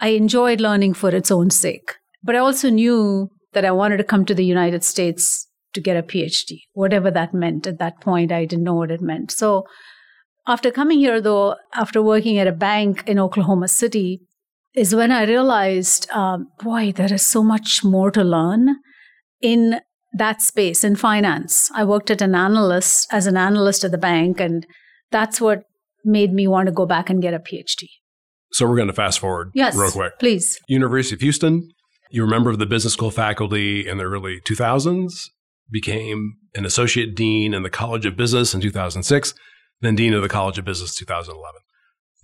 I 0.00 0.08
enjoyed 0.08 0.60
learning 0.60 0.94
for 0.94 1.10
its 1.10 1.32
own 1.32 1.50
sake. 1.50 1.94
But 2.22 2.36
I 2.36 2.38
also 2.38 2.70
knew 2.70 3.30
that 3.54 3.64
I 3.64 3.72
wanted 3.72 3.96
to 3.96 4.04
come 4.04 4.24
to 4.26 4.34
the 4.34 4.44
United 4.44 4.84
States 4.84 5.48
to 5.72 5.80
get 5.80 5.96
a 5.96 6.02
PhD, 6.02 6.60
whatever 6.72 7.10
that 7.10 7.34
meant. 7.34 7.66
At 7.66 7.78
that 7.80 8.00
point, 8.00 8.30
I 8.30 8.44
didn't 8.44 8.64
know 8.64 8.74
what 8.74 8.92
it 8.92 9.00
meant. 9.00 9.32
So 9.32 9.66
after 10.46 10.70
coming 10.70 10.98
here, 10.98 11.20
though, 11.20 11.56
after 11.74 12.00
working 12.00 12.38
at 12.38 12.46
a 12.46 12.52
bank 12.52 13.02
in 13.08 13.18
Oklahoma 13.18 13.66
City, 13.66 14.20
is 14.74 14.94
when 14.94 15.12
I 15.12 15.24
realized, 15.24 16.10
um, 16.10 16.48
boy, 16.62 16.92
there 16.92 17.12
is 17.12 17.24
so 17.24 17.42
much 17.42 17.84
more 17.84 18.10
to 18.10 18.24
learn 18.24 18.76
in 19.40 19.80
that 20.16 20.42
space 20.42 20.84
in 20.84 20.96
finance. 20.96 21.70
I 21.74 21.84
worked 21.84 22.10
at 22.10 22.22
an 22.22 22.34
analyst 22.34 23.06
as 23.12 23.26
an 23.26 23.36
analyst 23.36 23.84
at 23.84 23.90
the 23.90 23.98
bank, 23.98 24.40
and 24.40 24.66
that's 25.10 25.40
what 25.40 25.64
made 26.04 26.32
me 26.32 26.46
want 26.46 26.66
to 26.66 26.72
go 26.72 26.86
back 26.86 27.08
and 27.10 27.22
get 27.22 27.34
a 27.34 27.38
PhD. 27.38 27.84
So, 28.52 28.66
we're 28.68 28.76
going 28.76 28.88
to 28.88 28.94
fast 28.94 29.18
forward 29.18 29.50
Yes, 29.54 29.74
real 29.74 29.90
quick. 29.90 30.18
please. 30.20 30.58
University 30.68 31.16
of 31.16 31.20
Houston, 31.20 31.68
you 32.10 32.22
were 32.22 32.28
a 32.28 32.30
member 32.30 32.50
of 32.50 32.58
the 32.58 32.66
business 32.66 32.92
school 32.92 33.10
faculty 33.10 33.88
in 33.88 33.98
the 33.98 34.04
early 34.04 34.40
2000s, 34.46 35.12
became 35.70 36.34
an 36.54 36.64
associate 36.64 37.16
dean 37.16 37.52
in 37.54 37.62
the 37.64 37.70
College 37.70 38.06
of 38.06 38.16
Business 38.16 38.54
in 38.54 38.60
2006, 38.60 39.34
then 39.80 39.96
dean 39.96 40.14
of 40.14 40.22
the 40.22 40.28
College 40.28 40.58
of 40.58 40.64
Business 40.64 40.94
2011. 40.94 41.60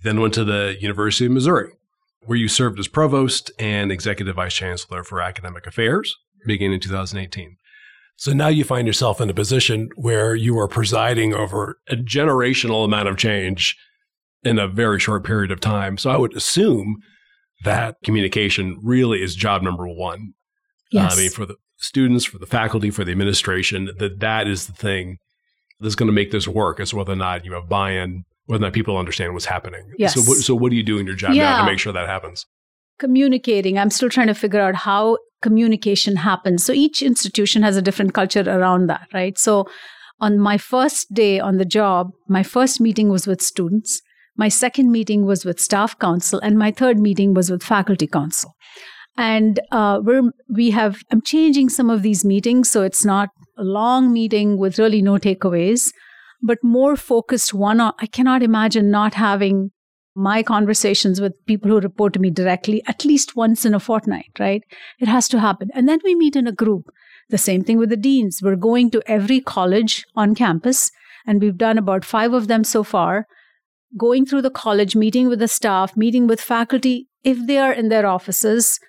Then 0.03 0.21
went 0.21 0.33
to 0.35 0.45
the 0.45 0.77
University 0.79 1.25
of 1.25 1.31
Missouri, 1.33 1.71
where 2.25 2.37
you 2.37 2.47
served 2.47 2.79
as 2.79 2.87
provost 2.87 3.51
and 3.59 3.91
executive 3.91 4.35
vice 4.35 4.53
chancellor 4.53 5.03
for 5.03 5.21
academic 5.21 5.65
affairs 5.67 6.15
beginning 6.45 6.73
in 6.73 6.79
2018. 6.79 7.57
So 8.15 8.33
now 8.33 8.49
you 8.49 8.63
find 8.63 8.85
yourself 8.85 9.19
in 9.19 9.29
a 9.29 9.33
position 9.33 9.89
where 9.95 10.35
you 10.35 10.57
are 10.59 10.67
presiding 10.67 11.33
over 11.33 11.79
a 11.87 11.95
generational 11.95 12.85
amount 12.85 13.07
of 13.07 13.17
change 13.17 13.75
in 14.43 14.59
a 14.59 14.67
very 14.67 14.99
short 14.99 15.23
period 15.23 15.51
of 15.51 15.59
time. 15.59 15.97
So 15.97 16.09
I 16.09 16.17
would 16.17 16.35
assume 16.35 16.97
that 17.63 17.97
communication 18.03 18.79
really 18.83 19.21
is 19.21 19.35
job 19.35 19.61
number 19.61 19.87
one. 19.87 20.33
Yes. 20.91 21.13
I 21.13 21.19
mean, 21.19 21.29
for 21.31 21.45
the 21.45 21.55
students, 21.77 22.25
for 22.25 22.37
the 22.37 22.45
faculty, 22.45 22.91
for 22.91 23.03
the 23.03 23.11
administration, 23.11 23.89
that 23.97 24.19
that 24.19 24.47
is 24.47 24.67
the 24.67 24.73
thing 24.73 25.17
that's 25.79 25.95
going 25.95 26.07
to 26.07 26.13
make 26.13 26.31
this 26.31 26.47
work 26.47 26.79
is 26.79 26.93
whether 26.93 27.13
or 27.13 27.15
not 27.15 27.45
you 27.45 27.53
have 27.53 27.69
buy-in, 27.69 28.23
whether 28.45 28.63
or 28.63 28.67
not 28.67 28.73
people 28.73 28.97
understand 28.97 29.33
what's 29.33 29.45
happening. 29.45 29.83
Yes. 29.97 30.15
So, 30.15 30.21
what, 30.21 30.37
so 30.37 30.55
what 30.55 30.69
do 30.69 30.75
you 30.75 30.83
do 30.83 30.97
in 30.97 31.05
your 31.05 31.15
job 31.15 31.33
now 31.33 31.63
to 31.63 31.71
make 31.71 31.79
sure 31.79 31.93
that 31.93 32.07
happens? 32.07 32.45
communicating. 33.01 33.77
I'm 33.77 33.89
still 33.89 34.09
trying 34.09 34.27
to 34.27 34.35
figure 34.35 34.61
out 34.61 34.75
how 34.75 35.17
communication 35.41 36.15
happens. 36.15 36.63
So 36.63 36.71
each 36.71 37.01
institution 37.01 37.63
has 37.63 37.75
a 37.75 37.81
different 37.81 38.13
culture 38.13 38.43
around 38.47 38.87
that, 38.87 39.07
right? 39.11 39.37
So 39.37 39.65
on 40.19 40.39
my 40.39 40.57
first 40.57 41.11
day 41.11 41.39
on 41.39 41.57
the 41.57 41.65
job, 41.65 42.11
my 42.29 42.43
first 42.43 42.79
meeting 42.79 43.09
was 43.09 43.25
with 43.25 43.41
students. 43.41 44.01
My 44.37 44.49
second 44.49 44.91
meeting 44.91 45.25
was 45.25 45.43
with 45.43 45.59
staff 45.59 45.97
council, 45.97 46.39
and 46.41 46.57
my 46.57 46.71
third 46.71 46.99
meeting 46.99 47.33
was 47.33 47.49
with 47.49 47.63
faculty 47.63 48.07
council. 48.07 48.53
And 49.17 49.59
uh, 49.71 49.99
we're 50.01 50.31
we 50.47 50.69
have 50.71 51.01
I'm 51.11 51.21
changing 51.21 51.69
some 51.69 51.89
of 51.89 52.01
these 52.01 52.23
meetings, 52.23 52.69
so 52.69 52.83
it's 52.83 53.03
not 53.03 53.29
a 53.57 53.63
long 53.63 54.13
meeting 54.13 54.57
with 54.57 54.79
really 54.79 55.01
no 55.01 55.17
takeaways, 55.17 55.91
but 56.41 56.57
more 56.63 56.95
focused 56.95 57.53
one 57.53 57.79
on. 57.79 57.93
I 57.99 58.05
cannot 58.05 58.43
imagine 58.43 58.89
not 58.89 59.13
having 59.13 59.71
my 60.15 60.43
conversations 60.43 61.21
with 61.21 61.45
people 61.45 61.71
who 61.71 61.79
report 61.79 62.13
to 62.13 62.19
me 62.19 62.29
directly 62.29 62.83
at 62.87 63.05
least 63.05 63.35
once 63.35 63.65
in 63.65 63.73
a 63.73 63.79
fortnight, 63.79 64.31
right? 64.39 64.61
It 64.99 65.07
has 65.07 65.27
to 65.29 65.39
happen. 65.39 65.69
And 65.73 65.87
then 65.87 65.99
we 66.03 66.15
meet 66.15 66.35
in 66.35 66.47
a 66.47 66.51
group. 66.51 66.89
The 67.29 67.37
same 67.37 67.63
thing 67.63 67.77
with 67.77 67.89
the 67.89 67.97
deans. 67.97 68.41
We're 68.43 68.57
going 68.57 68.91
to 68.91 69.01
every 69.05 69.39
college 69.39 70.05
on 70.15 70.35
campus, 70.35 70.91
and 71.25 71.41
we've 71.41 71.57
done 71.57 71.77
about 71.77 72.03
five 72.03 72.33
of 72.33 72.49
them 72.49 72.65
so 72.65 72.83
far. 72.83 73.25
Going 73.97 74.25
through 74.25 74.41
the 74.41 74.49
college, 74.49 74.95
meeting 74.95 75.29
with 75.29 75.39
the 75.39 75.47
staff, 75.47 75.95
meeting 75.95 76.27
with 76.27 76.41
faculty 76.41 77.07
if 77.23 77.45
they 77.47 77.57
are 77.57 77.71
in 77.71 77.87
their 77.87 78.05
offices, 78.05 78.79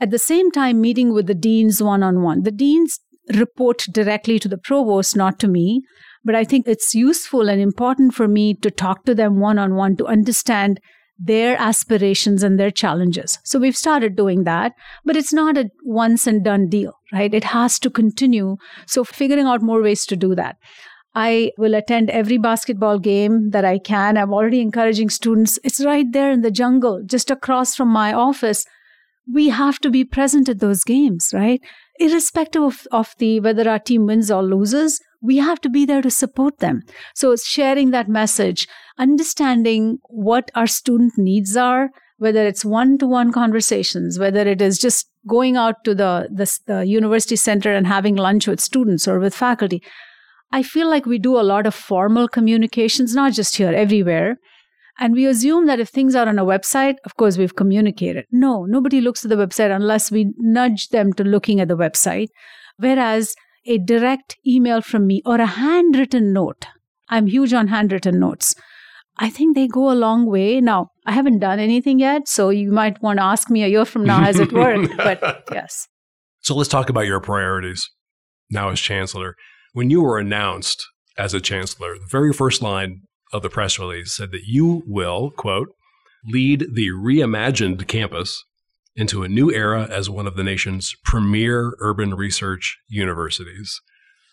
at 0.00 0.10
the 0.10 0.18
same 0.18 0.50
time, 0.50 0.80
meeting 0.80 1.12
with 1.12 1.26
the 1.26 1.34
deans 1.34 1.82
one 1.82 2.02
on 2.02 2.22
one. 2.22 2.42
The 2.42 2.52
deans 2.52 3.00
report 3.34 3.84
directly 3.90 4.38
to 4.38 4.48
the 4.48 4.58
provost, 4.58 5.16
not 5.16 5.38
to 5.40 5.48
me. 5.48 5.82
But 6.24 6.34
I 6.34 6.44
think 6.44 6.68
it's 6.68 6.94
useful 6.94 7.48
and 7.48 7.60
important 7.60 8.14
for 8.14 8.28
me 8.28 8.54
to 8.54 8.70
talk 8.70 9.04
to 9.04 9.14
them 9.14 9.40
one 9.40 9.58
on 9.58 9.74
one 9.74 9.96
to 9.96 10.06
understand 10.06 10.80
their 11.22 11.56
aspirations 11.60 12.42
and 12.42 12.58
their 12.58 12.70
challenges. 12.70 13.38
So 13.44 13.58
we've 13.58 13.76
started 13.76 14.16
doing 14.16 14.44
that, 14.44 14.72
but 15.04 15.16
it's 15.16 15.32
not 15.32 15.58
a 15.58 15.68
once 15.84 16.26
and 16.26 16.42
done 16.42 16.68
deal, 16.68 16.94
right? 17.12 17.32
It 17.32 17.44
has 17.44 17.78
to 17.80 17.90
continue. 17.90 18.56
So 18.86 19.04
figuring 19.04 19.46
out 19.46 19.62
more 19.62 19.82
ways 19.82 20.06
to 20.06 20.16
do 20.16 20.34
that. 20.34 20.56
I 21.14 21.50
will 21.58 21.74
attend 21.74 22.08
every 22.10 22.38
basketball 22.38 22.98
game 22.98 23.50
that 23.50 23.64
I 23.64 23.78
can. 23.78 24.16
I'm 24.16 24.32
already 24.32 24.60
encouraging 24.60 25.10
students. 25.10 25.58
It's 25.64 25.84
right 25.84 26.06
there 26.10 26.30
in 26.30 26.42
the 26.42 26.50
jungle, 26.50 27.02
just 27.04 27.30
across 27.30 27.74
from 27.74 27.88
my 27.88 28.12
office. 28.12 28.64
We 29.30 29.48
have 29.48 29.78
to 29.80 29.90
be 29.90 30.04
present 30.04 30.48
at 30.48 30.60
those 30.60 30.84
games, 30.84 31.30
right? 31.34 31.60
Irrespective 31.98 32.62
of, 32.62 32.86
of 32.92 33.14
the 33.18 33.40
whether 33.40 33.68
our 33.68 33.78
team 33.78 34.06
wins 34.06 34.30
or 34.30 34.42
loses, 34.42 35.00
we 35.20 35.36
have 35.36 35.60
to 35.60 35.68
be 35.68 35.84
there 35.84 36.02
to 36.02 36.10
support 36.10 36.58
them. 36.58 36.82
So 37.14 37.34
sharing 37.36 37.90
that 37.90 38.08
message, 38.08 38.66
understanding 38.98 39.98
what 40.04 40.50
our 40.54 40.66
student 40.66 41.14
needs 41.16 41.56
are, 41.56 41.90
whether 42.18 42.46
it's 42.46 42.64
one-to-one 42.64 43.32
conversations, 43.32 44.18
whether 44.18 44.40
it 44.40 44.60
is 44.60 44.78
just 44.78 45.10
going 45.26 45.56
out 45.56 45.84
to 45.84 45.94
the, 45.94 46.28
the, 46.30 46.58
the 46.66 46.86
university 46.86 47.36
center 47.36 47.74
and 47.74 47.86
having 47.86 48.16
lunch 48.16 48.46
with 48.46 48.60
students 48.60 49.06
or 49.06 49.18
with 49.18 49.34
faculty. 49.34 49.82
I 50.52 50.62
feel 50.62 50.88
like 50.88 51.06
we 51.06 51.18
do 51.18 51.38
a 51.38 51.42
lot 51.42 51.66
of 51.66 51.74
formal 51.74 52.28
communications, 52.28 53.14
not 53.14 53.32
just 53.32 53.56
here, 53.56 53.72
everywhere. 53.72 54.38
And 54.98 55.14
we 55.14 55.24
assume 55.26 55.66
that 55.66 55.80
if 55.80 55.88
things 55.88 56.14
are 56.14 56.28
on 56.28 56.38
a 56.38 56.44
website, 56.44 56.96
of 57.04 57.16
course, 57.16 57.38
we've 57.38 57.56
communicated. 57.56 58.26
No, 58.30 58.64
nobody 58.64 59.00
looks 59.00 59.24
at 59.24 59.30
the 59.30 59.36
website 59.36 59.74
unless 59.74 60.10
we 60.10 60.34
nudge 60.36 60.88
them 60.88 61.12
to 61.14 61.24
looking 61.24 61.60
at 61.60 61.68
the 61.68 61.76
website. 61.76 62.28
Whereas 62.76 63.34
a 63.66 63.78
direct 63.78 64.36
email 64.46 64.80
from 64.80 65.06
me 65.06 65.22
or 65.24 65.36
a 65.36 65.46
handwritten 65.46 66.32
note. 66.32 66.66
I'm 67.08 67.26
huge 67.26 67.52
on 67.52 67.68
handwritten 67.68 68.18
notes. 68.18 68.54
I 69.18 69.28
think 69.28 69.54
they 69.54 69.68
go 69.68 69.90
a 69.90 69.94
long 69.94 70.26
way. 70.26 70.60
Now, 70.60 70.92
I 71.06 71.12
haven't 71.12 71.40
done 71.40 71.58
anything 71.58 71.98
yet, 71.98 72.26
so 72.26 72.48
you 72.48 72.72
might 72.72 73.02
want 73.02 73.18
to 73.18 73.24
ask 73.24 73.50
me 73.50 73.62
a 73.62 73.68
year 73.68 73.84
from 73.84 74.04
now, 74.04 74.20
has 74.20 74.38
it 74.38 74.52
worked? 74.52 74.96
but 74.96 75.44
yes. 75.52 75.88
So 76.40 76.54
let's 76.54 76.70
talk 76.70 76.88
about 76.88 77.06
your 77.06 77.20
priorities 77.20 77.86
now 78.50 78.70
as 78.70 78.80
chancellor. 78.80 79.34
When 79.72 79.90
you 79.90 80.00
were 80.02 80.18
announced 80.18 80.86
as 81.18 81.34
a 81.34 81.40
chancellor, 81.40 81.94
the 81.94 82.08
very 82.10 82.32
first 82.32 82.62
line 82.62 83.02
of 83.32 83.42
the 83.42 83.50
press 83.50 83.78
release 83.78 84.16
said 84.16 84.30
that 84.30 84.44
you 84.46 84.82
will, 84.86 85.30
quote, 85.32 85.68
lead 86.24 86.66
the 86.74 86.88
reimagined 86.88 87.86
campus 87.86 88.44
into 88.96 89.22
a 89.22 89.28
new 89.28 89.52
era 89.52 89.88
as 89.90 90.10
one 90.10 90.26
of 90.26 90.36
the 90.36 90.44
nation's 90.44 90.94
premier 91.04 91.74
urban 91.80 92.14
research 92.14 92.78
universities. 92.88 93.80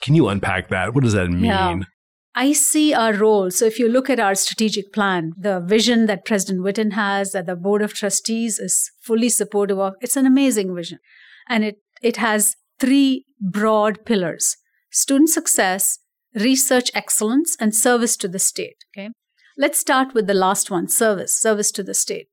Can 0.01 0.15
you 0.15 0.27
unpack 0.27 0.69
that? 0.69 0.93
What 0.93 1.03
does 1.03 1.13
that 1.13 1.29
mean? 1.29 1.45
Yeah. 1.45 1.79
I 2.35 2.53
see 2.53 2.93
our 2.93 3.13
role. 3.13 3.49
So, 3.49 3.65
if 3.65 3.79
you 3.79 3.89
look 3.89 4.11
at 4.11 4.19
our 4.19 4.35
strategic 4.35 4.93
plan, 4.93 5.33
the 5.35 5.59
vision 5.59 6.05
that 6.05 6.23
President 6.23 6.63
Whitten 6.63 6.93
has, 6.93 7.31
that 7.31 7.47
the 7.47 7.55
Board 7.55 7.81
of 7.81 7.95
Trustees 7.95 8.59
is 8.59 8.91
fully 9.01 9.29
supportive 9.29 9.79
of, 9.79 9.93
it's 10.01 10.15
an 10.15 10.27
amazing 10.27 10.75
vision. 10.75 10.99
And 11.49 11.63
it, 11.63 11.77
it 12.03 12.17
has 12.17 12.55
three 12.79 13.25
broad 13.41 14.05
pillars 14.05 14.55
student 14.91 15.29
success, 15.29 15.97
research 16.35 16.91
excellence, 16.93 17.57
and 17.59 17.73
service 17.73 18.15
to 18.17 18.27
the 18.27 18.39
state. 18.39 18.77
Okay. 18.95 19.09
Let's 19.57 19.79
start 19.79 20.13
with 20.13 20.27
the 20.27 20.35
last 20.35 20.69
one 20.69 20.87
service, 20.87 21.33
service 21.33 21.71
to 21.71 21.81
the 21.81 21.95
state 21.95 22.27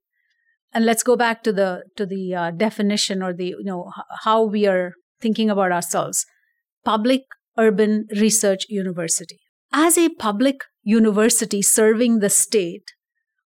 and 0.75 0.85
let's 0.85 1.03
go 1.03 1.17
back 1.17 1.43
to 1.45 1.53
the 1.53 1.85
to 1.97 2.05
the 2.05 2.35
uh, 2.35 2.51
definition 2.51 3.23
or 3.23 3.33
the 3.33 3.47
you 3.47 3.65
know 3.65 3.91
how 4.25 4.43
we 4.43 4.67
are 4.67 4.93
thinking 5.21 5.51
about 5.51 5.73
ourselves. 5.73 6.27
Public 6.85 7.23
urban 7.57 8.07
research 8.21 8.67
university. 8.69 9.41
As 9.73 9.97
a 9.97 10.09
public 10.09 10.65
university 10.83 11.63
serving 11.63 12.19
the 12.19 12.31
state 12.31 12.93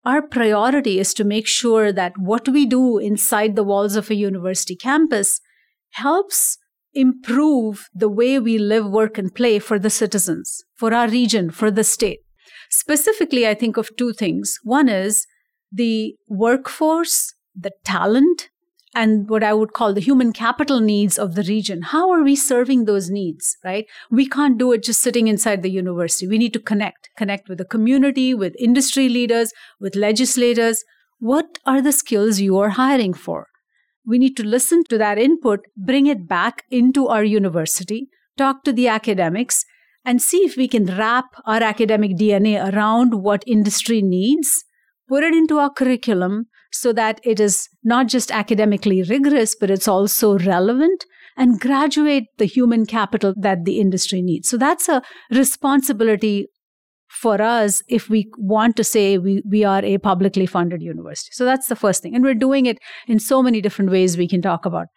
our 0.09 0.23
priority 0.23 0.99
is 0.99 1.13
to 1.15 1.23
make 1.23 1.47
sure 1.47 1.93
that 1.93 2.13
what 2.17 2.49
we 2.49 2.65
do 2.65 2.99
inside 2.99 3.57
the 3.57 3.63
walls 3.63 3.95
of 3.95 4.11
a 4.11 4.15
university 4.15 4.75
campus 4.75 5.41
helps 5.91 6.57
improve 6.95 7.89
the 7.95 8.09
way 8.09 8.39
we 8.39 8.59
live 8.59 8.87
work 8.87 9.19
and 9.19 9.35
play 9.35 9.59
for 9.59 9.79
the 9.79 9.91
citizens 9.91 10.65
for 10.75 10.95
our 10.95 11.09
region 11.09 11.51
for 11.51 11.71
the 11.71 11.85
state. 11.85 12.21
Specifically 12.71 13.47
i 13.47 13.55
think 13.55 13.77
of 13.77 13.95
two 13.97 14.13
things. 14.13 14.59
One 14.63 14.89
is 14.89 15.27
the 15.71 16.17
workforce, 16.29 17.35
the 17.55 17.73
talent, 17.85 18.49
and 18.95 19.29
what 19.29 19.45
I 19.45 19.53
would 19.53 19.73
call 19.73 19.93
the 19.93 20.01
human 20.01 20.33
capital 20.33 20.81
needs 20.81 21.19
of 21.19 21.35
the 21.35 21.43
region. 21.43 21.83
How 21.83 22.11
are 22.11 22.23
we 22.23 22.35
serving 22.35 22.85
those 22.85 23.11
needs, 23.11 23.57
right? 23.65 23.87
We 24.11 24.29
can't 24.29 24.59
do 24.59 24.73
it 24.73 24.83
just 24.83 25.01
sitting 25.01 25.29
inside 25.29 25.63
the 25.63 25.71
university. 25.71 26.27
We 26.27 26.39
need 26.39 26.53
to 26.55 26.59
connect, 26.61 27.11
connect 27.17 27.49
with 27.49 27.59
the 27.59 27.65
community, 27.65 28.35
with 28.35 28.57
industry 28.59 29.09
leaders, 29.09 29.53
with 29.79 29.95
legislators. 29.95 30.85
What 31.19 31.59
are 31.67 31.83
the 31.83 31.93
skills 31.93 32.41
you 32.41 32.59
are 32.59 32.71
hiring 32.71 33.15
for? 33.15 33.49
We 34.07 34.19
need 34.19 34.37
to 34.39 34.45
listen 34.45 34.85
to 34.85 34.99
that 34.99 35.19
input, 35.19 35.61
bring 35.77 36.07
it 36.07 36.27
back 36.27 36.65
into 36.71 37.09
our 37.09 37.25
university, 37.25 38.09
talk 38.39 38.65
to 38.65 38.73
the 38.73 38.89
academics, 38.89 39.65
and 40.05 40.23
see 40.23 40.39
if 40.39 40.57
we 40.57 40.67
can 40.67 40.87
wrap 40.87 41.27
our 41.45 41.63
academic 41.63 42.17
DNA 42.17 42.73
around 42.73 43.23
what 43.23 43.45
industry 43.47 44.01
needs 44.01 44.65
put 45.09 45.25
it 45.25 45.35
into 45.35 45.59
our 45.59 45.71
curriculum 45.71 46.47
so 46.71 46.93
that 46.93 47.21
it 47.25 47.41
is 47.41 47.69
not 47.83 48.07
just 48.07 48.31
academically 48.31 49.03
rigorous, 49.03 49.57
but 49.59 49.71
it's 49.71 49.89
also 49.89 50.39
relevant 50.39 51.05
and 51.37 51.61
graduate 51.61 52.25
the 52.37 52.45
human 52.45 52.85
capital 52.85 53.33
that 53.41 53.65
the 53.65 53.81
industry 53.81 54.21
needs. 54.21 54.49
So 54.49 54.57
that's 54.57 54.89
a 54.89 55.03
responsibility 55.31 56.49
for 57.09 57.41
us 57.41 57.81
if 57.89 58.11
we 58.11 58.31
want 58.37 58.77
to 58.77 58.85
say 58.85 59.17
we, 59.19 59.43
we 59.49 59.65
are 59.65 59.83
a 59.85 59.99
publicly 59.99 60.47
funded 60.47 60.83
university. 60.83 61.31
So 61.33 61.45
that's 61.45 61.69
the 61.69 61.77
first 61.77 62.03
thing. 62.03 62.15
And 62.15 62.23
we're 62.23 62.35
doing 62.35 62.67
it 62.67 62.79
in 63.07 63.19
so 63.19 63.43
many 63.43 63.61
different 63.61 63.91
ways 63.91 64.19
we 64.19 64.29
can 64.29 64.43
talk 64.43 64.67
about. 64.67 64.89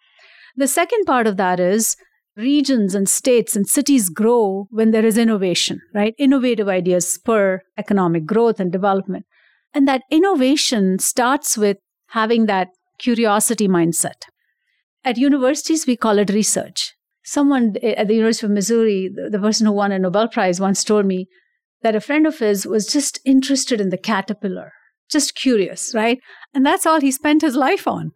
The 0.56 0.68
second 0.68 1.04
part 1.06 1.26
of 1.26 1.38
that 1.38 1.58
is 1.58 1.96
regions 2.36 2.94
and 2.94 3.08
states 3.08 3.56
and 3.56 3.66
cities 3.66 4.08
grow 4.08 4.66
when 4.70 4.90
there 4.90 5.04
is 5.04 5.16
innovation, 5.16 5.80
right? 5.94 6.14
Innovative 6.18 6.68
ideas 6.68 7.10
spur 7.10 7.60
economic 7.78 8.26
growth 8.26 8.60
and 8.60 8.70
development. 8.70 9.24
And 9.74 9.88
that 9.88 10.02
innovation 10.10 10.98
starts 10.98 11.56
with 11.56 11.78
having 12.08 12.46
that 12.46 12.68
curiosity 12.98 13.68
mindset. 13.68 14.22
At 15.04 15.16
universities, 15.16 15.86
we 15.86 15.96
call 15.96 16.18
it 16.18 16.30
research. 16.30 16.94
Someone 17.24 17.74
eh, 17.82 17.94
at 17.96 18.08
the 18.08 18.14
University 18.14 18.46
of 18.46 18.52
Missouri, 18.52 19.10
the 19.30 19.38
person 19.38 19.66
who 19.66 19.72
won 19.72 19.92
a 19.92 19.98
Nobel 19.98 20.28
Prize, 20.28 20.60
once 20.60 20.84
told 20.84 21.06
me 21.06 21.26
that 21.82 21.96
a 21.96 22.00
friend 22.00 22.26
of 22.26 22.38
his 22.38 22.66
was 22.66 22.86
just 22.86 23.18
interested 23.24 23.80
in 23.80 23.90
the 23.90 23.98
caterpillar, 23.98 24.72
just 25.10 25.34
curious, 25.34 25.94
right? 25.94 26.18
And 26.54 26.64
that's 26.64 26.86
all 26.86 27.00
he 27.00 27.10
spent 27.10 27.42
his 27.42 27.56
life 27.56 27.88
on. 27.88 28.12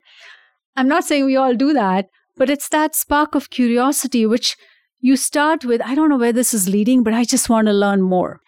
I'm 0.77 0.88
not 0.88 1.05
saying 1.05 1.25
we 1.25 1.37
all 1.37 1.55
do 1.55 1.73
that, 1.73 2.07
but 2.37 2.51
it's 2.51 2.69
that 2.69 2.95
spark 2.95 3.35
of 3.35 3.51
curiosity 3.51 4.27
which 4.27 4.57
you 5.01 5.16
start 5.16 5.64
with, 5.64 5.81
I 5.83 5.95
don't 5.95 6.09
know 6.09 6.19
where 6.19 6.33
this 6.33 6.55
is 6.55 6.69
leading, 6.69 7.03
but 7.03 7.14
I 7.14 7.25
just 7.25 7.49
want 7.49 7.66
to 7.66 7.73
learn 7.73 8.03
more. 8.03 8.40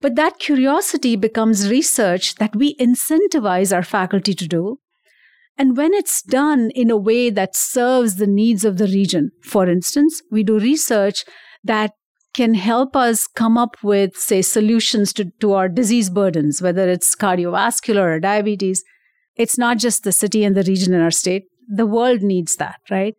But 0.00 0.14
that 0.14 0.38
curiosity 0.38 1.16
becomes 1.16 1.70
research 1.70 2.36
that 2.36 2.54
we 2.54 2.76
incentivize 2.76 3.74
our 3.74 3.82
faculty 3.82 4.34
to 4.34 4.46
do. 4.46 4.78
And 5.56 5.76
when 5.76 5.92
it's 5.92 6.22
done 6.22 6.70
in 6.74 6.88
a 6.88 6.96
way 6.96 7.30
that 7.30 7.56
serves 7.56 8.14
the 8.16 8.28
needs 8.28 8.64
of 8.64 8.78
the 8.78 8.86
region, 8.86 9.30
for 9.42 9.68
instance, 9.68 10.22
we 10.30 10.44
do 10.44 10.58
research 10.58 11.24
that 11.64 11.92
can 12.32 12.54
help 12.54 12.94
us 12.94 13.26
come 13.26 13.58
up 13.58 13.76
with, 13.82 14.16
say, 14.16 14.40
solutions 14.42 15.12
to, 15.14 15.32
to 15.40 15.54
our 15.54 15.68
disease 15.68 16.10
burdens, 16.10 16.62
whether 16.62 16.88
it's 16.88 17.16
cardiovascular 17.16 18.16
or 18.16 18.20
diabetes. 18.20 18.84
It's 19.34 19.58
not 19.58 19.78
just 19.78 20.04
the 20.04 20.12
city 20.12 20.44
and 20.44 20.56
the 20.56 20.62
region 20.62 20.94
in 20.94 21.00
our 21.00 21.10
state. 21.10 21.46
The 21.68 21.86
world 21.86 22.22
needs 22.22 22.54
that, 22.56 22.76
right? 22.88 23.14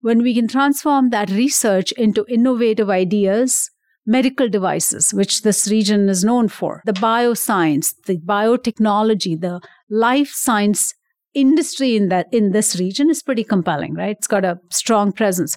When 0.00 0.22
we 0.22 0.34
can 0.34 0.48
transform 0.48 1.10
that 1.10 1.30
research 1.30 1.92
into 1.92 2.26
innovative 2.28 2.90
ideas 2.90 3.70
medical 4.06 4.48
devices, 4.48 5.12
which 5.12 5.42
this 5.42 5.68
region 5.68 6.08
is 6.08 6.24
known 6.24 6.48
for, 6.48 6.82
the 6.84 6.92
bioscience, 6.92 7.94
the 8.06 8.18
biotechnology, 8.18 9.40
the 9.40 9.60
life 9.88 10.28
science 10.28 10.94
industry 11.34 11.96
in 11.96 12.08
that 12.08 12.26
in 12.32 12.52
this 12.52 12.78
region 12.78 13.10
is 13.10 13.22
pretty 13.22 13.44
compelling, 13.44 13.94
right? 13.94 14.16
It's 14.16 14.26
got 14.26 14.44
a 14.44 14.60
strong 14.70 15.12
presence. 15.12 15.56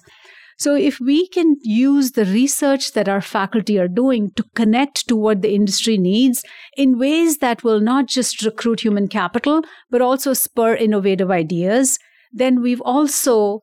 So 0.58 0.74
if 0.74 0.98
we 0.98 1.28
can 1.28 1.54
use 1.62 2.12
the 2.12 2.24
research 2.24 2.92
that 2.94 3.08
our 3.08 3.20
faculty 3.20 3.78
are 3.78 3.86
doing 3.86 4.32
to 4.32 4.42
connect 4.56 5.06
to 5.06 5.14
what 5.14 5.40
the 5.40 5.54
industry 5.54 5.96
needs 5.98 6.42
in 6.76 6.98
ways 6.98 7.38
that 7.38 7.62
will 7.62 7.78
not 7.78 8.06
just 8.06 8.44
recruit 8.44 8.80
human 8.80 9.06
capital, 9.06 9.62
but 9.88 10.02
also 10.02 10.32
spur 10.32 10.74
innovative 10.74 11.30
ideas, 11.30 12.00
then 12.32 12.60
we've 12.60 12.80
also 12.80 13.60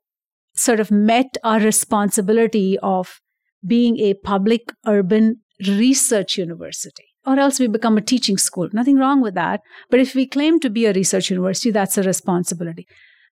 sort 0.56 0.80
of 0.80 0.90
met 0.90 1.36
our 1.44 1.60
responsibility 1.60 2.78
of 2.82 3.20
being 3.66 4.00
a 4.00 4.14
public 4.14 4.74
urban 4.86 5.42
research 5.68 6.38
university. 6.38 7.06
Or 7.26 7.40
else 7.40 7.60
we 7.60 7.68
become 7.68 7.98
a 7.98 8.02
teaching 8.02 8.38
school. 8.38 8.70
Nothing 8.72 8.98
wrong 8.98 9.22
with 9.22 9.34
that. 9.34 9.62
But 9.90 10.00
if 10.00 10.14
we 10.14 10.28
claim 10.28 10.60
to 10.60 10.70
be 10.70 10.86
a 10.86 10.94
research 10.94 11.32
university, 11.32 11.72
that's 11.72 11.98
a 11.98 12.04
responsibility. 12.04 12.88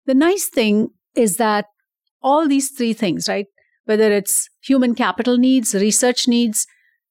The 0.05 0.15
nice 0.15 0.49
thing 0.49 0.89
is 1.15 1.37
that 1.37 1.65
all 2.21 2.47
these 2.47 2.71
three 2.71 2.93
things, 2.93 3.29
right? 3.29 3.45
Whether 3.85 4.11
it's 4.11 4.49
human 4.63 4.95
capital 4.95 5.37
needs, 5.37 5.75
research 5.75 6.27
needs, 6.27 6.65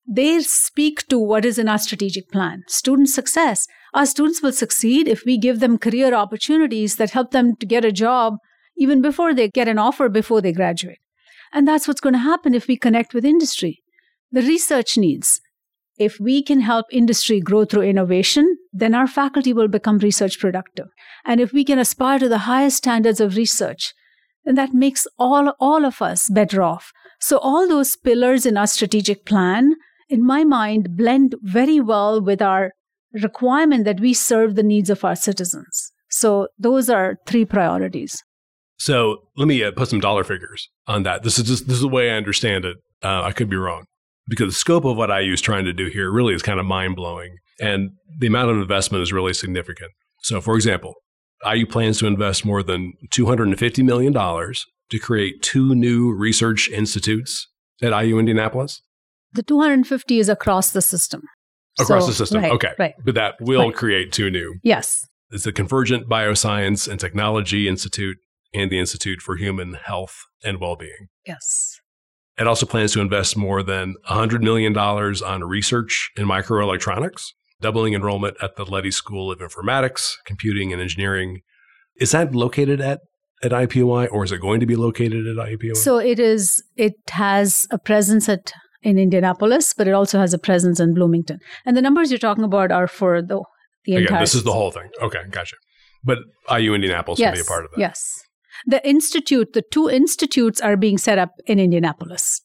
they 0.06 0.40
speak 0.40 1.06
to 1.08 1.18
what 1.18 1.44
is 1.44 1.58
in 1.58 1.68
our 1.68 1.78
strategic 1.78 2.30
plan. 2.30 2.62
Student 2.66 3.11
success. 3.11 3.66
Our 3.94 4.06
students 4.06 4.42
will 4.42 4.52
succeed 4.52 5.06
if 5.06 5.24
we 5.24 5.38
give 5.38 5.61
them 5.61 5.78
career 5.78 6.14
opportunities 6.14 6.96
that 6.96 7.11
help 7.11 7.30
them 7.30 7.54
to 7.56 7.66
get 7.66 7.85
a 7.85 7.92
job 7.92 8.38
even 8.76 9.02
before 9.02 9.35
they 9.35 9.48
get 9.48 9.68
an 9.68 9.78
offer 9.78 10.08
before 10.08 10.40
they 10.40 10.52
graduate. 10.52 10.98
And 11.52 11.68
that's 11.68 11.86
what's 11.86 12.00
going 12.00 12.14
to 12.14 12.18
happen 12.18 12.54
if 12.54 12.66
we 12.66 12.76
connect 12.76 13.14
with 13.14 13.24
industry. 13.24 13.82
The 14.30 14.42
research 14.42 14.96
needs. 14.96 15.40
If 15.98 16.18
we 16.18 16.42
can 16.42 16.60
help 16.60 16.86
industry 16.90 17.40
grow 17.40 17.64
through 17.64 17.82
innovation, 17.82 18.56
then 18.72 18.94
our 18.94 19.06
faculty 19.06 19.52
will 19.52 19.68
become 19.68 19.98
research 19.98 20.40
productive. 20.40 20.86
And 21.24 21.40
if 21.40 21.52
we 21.52 21.64
can 21.64 21.78
aspire 21.78 22.18
to 22.18 22.28
the 22.28 22.38
highest 22.38 22.78
standards 22.78 23.20
of 23.20 23.36
research, 23.36 23.92
then 24.44 24.54
that 24.54 24.72
makes 24.72 25.06
all, 25.18 25.50
all 25.60 25.84
of 25.84 26.00
us 26.00 26.28
better 26.30 26.62
off. 26.62 26.92
So, 27.20 27.38
all 27.38 27.68
those 27.68 27.94
pillars 27.94 28.46
in 28.46 28.56
our 28.56 28.66
strategic 28.66 29.24
plan, 29.24 29.74
in 30.08 30.26
my 30.26 30.44
mind, 30.44 30.96
blend 30.96 31.36
very 31.42 31.78
well 31.78 32.20
with 32.20 32.42
our 32.42 32.72
requirement 33.12 33.84
that 33.84 34.00
we 34.00 34.14
serve 34.14 34.54
the 34.54 34.62
needs 34.62 34.90
of 34.90 35.04
our 35.04 35.14
citizens. 35.14 35.92
So, 36.10 36.48
those 36.58 36.90
are 36.90 37.18
three 37.26 37.44
priorities. 37.44 38.24
So 38.83 39.18
let 39.37 39.47
me 39.47 39.62
uh, 39.62 39.71
put 39.71 39.88
some 39.88 40.01
dollar 40.01 40.25
figures 40.25 40.68
on 40.88 41.05
that. 41.05 41.23
This 41.23 41.38
is 41.38 41.45
just 41.47 41.66
this 41.68 41.77
is 41.77 41.83
the 41.83 41.88
way 41.88 42.11
I 42.11 42.16
understand 42.16 42.64
it. 42.64 42.79
Uh, 43.01 43.23
I 43.23 43.31
could 43.31 43.49
be 43.49 43.55
wrong 43.55 43.85
because 44.29 44.49
the 44.49 44.59
scope 44.59 44.85
of 44.85 44.97
what 44.97 45.09
IU 45.09 45.33
is 45.33 45.40
trying 45.40 45.64
to 45.66 45.73
do 45.73 45.87
here 45.87 46.11
really 46.11 46.35
is 46.35 46.42
kind 46.42 46.59
of 46.59 46.66
mind 46.66 46.97
blowing, 46.97 47.37
and 47.61 47.90
the 48.18 48.27
amount 48.27 48.51
of 48.51 48.57
investment 48.57 49.03
is 49.03 49.12
really 49.12 49.35
significant. 49.35 49.92
So, 50.23 50.40
for 50.40 50.57
example, 50.57 50.95
IU 51.49 51.64
plans 51.64 52.01
to 52.01 52.09
invest 52.09 52.45
more 52.45 52.61
than 52.64 52.95
$250 53.12 53.85
million 53.85 54.12
to 54.12 54.99
create 54.99 55.42
two 55.42 55.77
new 55.77 56.12
research 56.12 56.68
institutes 56.68 57.47
at 57.81 57.97
IU 57.97 58.18
Indianapolis? 58.18 58.83
The 59.33 59.45
250 59.45 60.18
is 60.18 60.29
across 60.29 60.73
the 60.73 60.83
system. 60.83 61.23
Across 61.79 62.03
So, 62.03 62.07
the 62.09 62.14
system. 62.16 62.42
right, 62.42 62.53
okay. 62.53 62.73
Right. 62.81 62.95
But 63.05 63.14
that 63.14 63.35
will 63.40 63.66
Right. 63.66 63.75
create 63.75 64.12
two 64.12 64.29
new. 64.29 64.57
Yes. 64.64 65.07
It's 65.31 65.45
the 65.45 65.53
Convergent 65.53 66.09
Bioscience 66.09 66.88
and 66.90 66.99
Technology 67.01 67.66
Institute 67.68 68.18
and 68.54 68.70
the 68.70 68.78
Institute 68.78 69.20
for 69.20 69.36
Human 69.36 69.74
Health 69.74 70.24
and 70.44 70.60
Wellbeing. 70.60 71.08
Yes. 71.26 71.80
It 72.38 72.46
also 72.46 72.66
plans 72.66 72.92
to 72.92 73.00
invest 73.00 73.36
more 73.36 73.62
than 73.62 73.94
$100 74.08 74.40
million 74.40 74.76
on 74.76 75.44
research 75.44 76.10
in 76.16 76.26
microelectronics, 76.26 77.26
doubling 77.60 77.94
enrollment 77.94 78.36
at 78.42 78.56
the 78.56 78.64
Luddy 78.64 78.90
School 78.90 79.30
of 79.30 79.38
Informatics, 79.40 80.14
Computing, 80.24 80.72
and 80.72 80.80
Engineering. 80.80 81.40
Is 81.96 82.12
that 82.12 82.34
located 82.34 82.80
at, 82.80 83.00
at 83.42 83.52
IUPUI 83.52 84.08
or 84.10 84.24
is 84.24 84.32
it 84.32 84.40
going 84.40 84.60
to 84.60 84.66
be 84.66 84.76
located 84.76 85.26
at 85.26 85.36
IUPUI? 85.36 85.76
So 85.76 85.98
it 85.98 86.18
is. 86.18 86.62
It 86.76 86.94
has 87.10 87.66
a 87.70 87.78
presence 87.78 88.28
at 88.28 88.52
in 88.82 88.98
Indianapolis, 88.98 89.74
but 89.74 89.86
it 89.86 89.92
also 89.92 90.18
has 90.18 90.34
a 90.34 90.38
presence 90.38 90.80
in 90.80 90.94
Bloomington. 90.94 91.38
And 91.64 91.76
the 91.76 91.82
numbers 91.82 92.10
you're 92.10 92.18
talking 92.18 92.44
about 92.44 92.72
are 92.72 92.88
for 92.88 93.22
the 93.22 93.42
the 93.84 93.94
Again, 93.94 94.02
entire. 94.02 94.20
this 94.20 94.34
is 94.34 94.44
the 94.44 94.52
whole 94.52 94.70
thing. 94.70 94.90
Okay, 95.00 95.20
gotcha. 95.30 95.56
But 96.04 96.18
IU 96.50 96.74
Indianapolis 96.74 97.18
will 97.20 97.32
be 97.32 97.40
a 97.40 97.44
part 97.44 97.64
of 97.64 97.70
that. 97.72 97.80
Yes. 97.80 98.22
The 98.66 98.86
institute, 98.88 99.52
the 99.52 99.62
two 99.62 99.88
institutes 99.88 100.60
are 100.60 100.76
being 100.76 100.98
set 100.98 101.18
up 101.18 101.30
in 101.46 101.58
Indianapolis. 101.58 102.42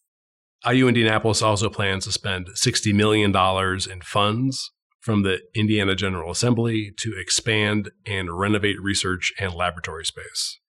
IU 0.67 0.87
Indianapolis 0.87 1.41
also 1.41 1.69
plans 1.69 2.05
to 2.05 2.11
spend 2.11 2.47
$60 2.55 2.93
million 2.93 3.35
in 3.35 4.01
funds 4.01 4.71
from 4.99 5.23
the 5.23 5.39
Indiana 5.55 5.95
General 5.95 6.31
Assembly 6.31 6.91
to 6.97 7.13
expand 7.17 7.91
and 8.05 8.37
renovate 8.37 8.81
research 8.81 9.31
and 9.39 9.53
laboratory 9.53 10.03
space 10.03 10.59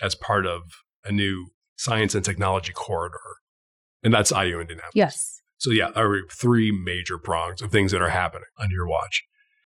as 0.00 0.14
part 0.14 0.46
of 0.46 0.62
a 1.04 1.12
new 1.12 1.48
science 1.76 2.14
and 2.14 2.24
technology 2.24 2.72
corridor. 2.72 3.18
And 4.02 4.14
that's 4.14 4.30
IU 4.30 4.60
Indianapolis. 4.60 4.92
Yes. 4.94 5.40
So, 5.58 5.70
yeah, 5.70 5.90
there 5.94 6.10
are 6.10 6.22
three 6.32 6.72
major 6.72 7.18
prongs 7.18 7.62
of 7.62 7.70
things 7.70 7.92
that 7.92 8.02
are 8.02 8.08
happening 8.08 8.48
on 8.58 8.68
your 8.70 8.88
watch. 8.88 9.24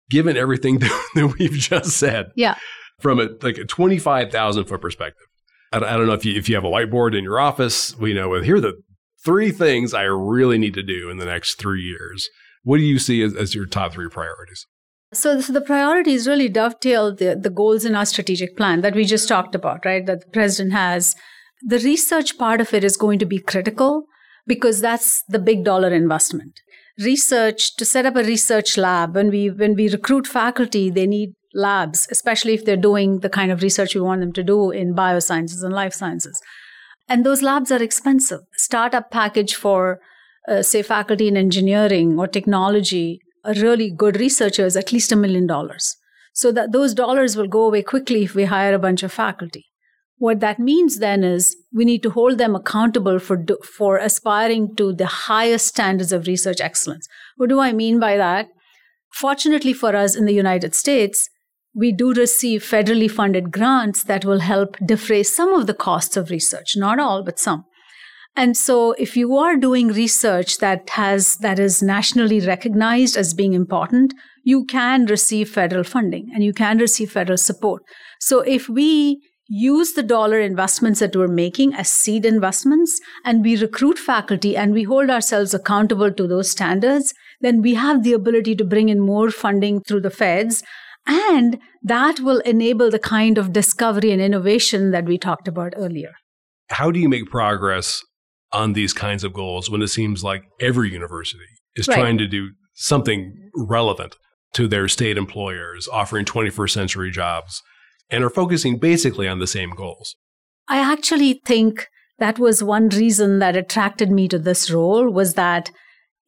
Given 0.08 0.36
everything 0.36 0.78
that, 0.78 1.06
that 1.14 1.38
we've 1.38 1.52
just 1.52 1.90
said, 1.98 2.26
Yeah. 2.36 2.56
From 3.02 3.18
a 3.18 3.28
like 3.42 3.58
a 3.58 3.64
25,000 3.64 4.64
foot 4.64 4.80
perspective. 4.80 5.26
I, 5.72 5.78
don't- 5.80 6.06
know 6.06 6.12
if 6.12 6.24
you, 6.24 6.34
if 6.38 6.48
you 6.48 6.54
have 6.54 6.64
a 6.64 6.70
whiteboard 6.70 7.16
in 7.16 7.24
your 7.24 7.40
office, 7.40 7.96
we 7.98 8.12
know 8.12 8.40
here 8.40 8.56
are 8.56 8.60
the 8.60 8.80
three 9.24 9.50
things 9.50 9.94
I 9.94 10.02
really 10.02 10.58
need 10.58 10.74
to 10.74 10.82
do 10.82 11.10
in 11.10 11.16
the 11.16 11.24
next 11.24 11.54
three 11.54 11.82
years. 11.82 12.28
What 12.62 12.76
do 12.76 12.84
you 12.84 12.98
see 12.98 13.22
as, 13.22 13.34
as 13.34 13.54
your 13.54 13.66
top 13.66 13.92
three 13.92 14.08
priorities? 14.08 14.66
So, 15.14 15.40
so 15.40 15.52
the 15.52 15.60
priorities 15.60 16.28
really 16.28 16.48
dovetail 16.48 17.14
the, 17.14 17.36
the 17.40 17.50
goals 17.50 17.84
in 17.84 17.94
our 17.94 18.06
strategic 18.06 18.56
plan 18.56 18.80
that 18.82 18.94
we 18.94 19.04
just 19.04 19.28
talked 19.28 19.54
about, 19.54 19.84
right? 19.84 20.04
That 20.06 20.20
the 20.20 20.30
president 20.30 20.72
has. 20.72 21.14
The 21.64 21.78
research 21.78 22.38
part 22.38 22.60
of 22.60 22.72
it 22.74 22.82
is 22.84 22.96
going 22.96 23.18
to 23.20 23.26
be 23.26 23.38
critical 23.38 24.04
because 24.46 24.80
that's 24.80 25.22
the 25.28 25.38
big 25.38 25.64
dollar 25.64 25.90
investment. 25.92 26.60
Research 26.98 27.76
to 27.76 27.84
set 27.84 28.06
up 28.06 28.16
a 28.16 28.24
research 28.24 28.76
lab 28.76 29.14
when 29.14 29.30
we 29.30 29.48
when 29.50 29.74
we 29.74 29.88
recruit 29.88 30.26
faculty, 30.26 30.90
they 30.90 31.06
need 31.06 31.34
labs, 31.54 32.08
especially 32.10 32.54
if 32.54 32.64
they're 32.64 32.76
doing 32.76 33.20
the 33.20 33.28
kind 33.28 33.52
of 33.52 33.62
research 33.62 33.94
we 33.94 34.00
want 34.00 34.20
them 34.20 34.32
to 34.32 34.42
do 34.42 34.70
in 34.70 34.94
biosciences 34.94 35.62
and 35.62 35.72
life 35.72 35.92
sciences. 35.92 36.40
And 37.08 37.26
those 37.26 37.42
labs 37.42 37.70
are 37.70 37.82
expensive. 37.82 38.40
Startup 38.54 39.10
package 39.10 39.54
for, 39.54 40.00
uh, 40.48 40.62
say, 40.62 40.82
faculty 40.82 41.28
in 41.28 41.36
engineering 41.36 42.18
or 42.18 42.26
technology, 42.26 43.20
a 43.44 43.54
really 43.54 43.90
good 43.90 44.18
researcher 44.18 44.64
is 44.64 44.76
at 44.76 44.92
least 44.92 45.12
a 45.12 45.16
million 45.16 45.46
dollars. 45.46 45.96
So 46.34 46.52
that 46.52 46.72
those 46.72 46.94
dollars 46.94 47.36
will 47.36 47.48
go 47.48 47.66
away 47.66 47.82
quickly 47.82 48.22
if 48.24 48.34
we 48.34 48.44
hire 48.44 48.72
a 48.72 48.78
bunch 48.78 49.02
of 49.02 49.12
faculty. 49.12 49.66
What 50.16 50.40
that 50.40 50.60
means 50.60 51.00
then 51.00 51.24
is 51.24 51.56
we 51.74 51.84
need 51.84 52.02
to 52.04 52.10
hold 52.10 52.38
them 52.38 52.54
accountable 52.54 53.18
for 53.18 53.36
do, 53.36 53.58
for 53.76 53.98
aspiring 53.98 54.76
to 54.76 54.92
the 54.92 55.06
highest 55.06 55.66
standards 55.66 56.12
of 56.12 56.28
research 56.28 56.60
excellence. 56.60 57.08
What 57.36 57.48
do 57.48 57.58
I 57.58 57.72
mean 57.72 57.98
by 57.98 58.16
that? 58.16 58.46
Fortunately 59.12 59.72
for 59.72 59.96
us 59.96 60.14
in 60.14 60.24
the 60.24 60.32
United 60.32 60.74
States, 60.74 61.28
we 61.74 61.92
do 61.92 62.12
receive 62.12 62.62
federally 62.62 63.10
funded 63.10 63.50
grants 63.50 64.04
that 64.04 64.24
will 64.24 64.40
help 64.40 64.76
defray 64.84 65.22
some 65.22 65.54
of 65.54 65.66
the 65.66 65.74
costs 65.74 66.16
of 66.16 66.30
research, 66.30 66.76
not 66.76 66.98
all, 66.98 67.22
but 67.24 67.38
some. 67.38 67.64
And 68.34 68.56
so 68.56 68.92
if 68.92 69.16
you 69.16 69.36
are 69.36 69.56
doing 69.56 69.88
research 69.88 70.58
that 70.58 70.88
has 70.90 71.36
that 71.38 71.58
is 71.58 71.82
nationally 71.82 72.40
recognized 72.40 73.16
as 73.16 73.34
being 73.34 73.52
important, 73.52 74.14
you 74.42 74.64
can 74.64 75.04
receive 75.06 75.50
federal 75.50 75.84
funding 75.84 76.30
and 76.34 76.42
you 76.42 76.54
can 76.54 76.78
receive 76.78 77.12
federal 77.12 77.36
support. 77.36 77.82
So 78.20 78.40
if 78.40 78.68
we 78.68 79.20
use 79.48 79.92
the 79.92 80.02
dollar 80.02 80.40
investments 80.40 81.00
that 81.00 81.14
we're 81.14 81.28
making 81.28 81.74
as 81.74 81.90
seed 81.90 82.24
investments 82.24 82.98
and 83.22 83.44
we 83.44 83.60
recruit 83.60 83.98
faculty 83.98 84.56
and 84.56 84.72
we 84.72 84.84
hold 84.84 85.10
ourselves 85.10 85.52
accountable 85.52 86.10
to 86.10 86.26
those 86.26 86.50
standards, 86.50 87.12
then 87.42 87.60
we 87.60 87.74
have 87.74 88.02
the 88.02 88.14
ability 88.14 88.56
to 88.56 88.64
bring 88.64 88.88
in 88.88 88.98
more 88.98 89.30
funding 89.30 89.82
through 89.82 90.00
the 90.00 90.10
feds 90.10 90.62
and 91.06 91.58
that 91.82 92.20
will 92.20 92.40
enable 92.40 92.90
the 92.90 92.98
kind 92.98 93.38
of 93.38 93.52
discovery 93.52 94.10
and 94.12 94.20
innovation 94.22 94.90
that 94.92 95.04
we 95.04 95.18
talked 95.18 95.48
about 95.48 95.72
earlier. 95.76 96.12
How 96.70 96.90
do 96.90 96.98
you 97.00 97.08
make 97.08 97.30
progress 97.30 98.02
on 98.52 98.72
these 98.74 98.92
kinds 98.92 99.24
of 99.24 99.32
goals 99.32 99.70
when 99.70 99.82
it 99.82 99.88
seems 99.88 100.22
like 100.22 100.44
every 100.60 100.90
university 100.92 101.44
is 101.74 101.88
Right. 101.88 101.96
trying 101.96 102.18
to 102.18 102.26
do 102.26 102.50
something 102.74 103.32
relevant 103.56 104.16
to 104.54 104.68
their 104.68 104.88
state 104.88 105.16
employers, 105.16 105.88
offering 105.92 106.24
21st 106.24 106.74
century 106.74 107.10
jobs, 107.10 107.62
and 108.10 108.22
are 108.22 108.30
focusing 108.30 108.78
basically 108.78 109.26
on 109.26 109.38
the 109.38 109.46
same 109.46 109.70
goals? 109.70 110.16
I 110.68 110.78
actually 110.78 111.40
think 111.46 111.88
that 112.18 112.38
was 112.38 112.62
one 112.62 112.88
reason 112.90 113.38
that 113.40 113.56
attracted 113.56 114.10
me 114.10 114.28
to 114.28 114.38
this 114.38 114.70
role 114.70 115.10
was 115.10 115.34
that 115.34 115.70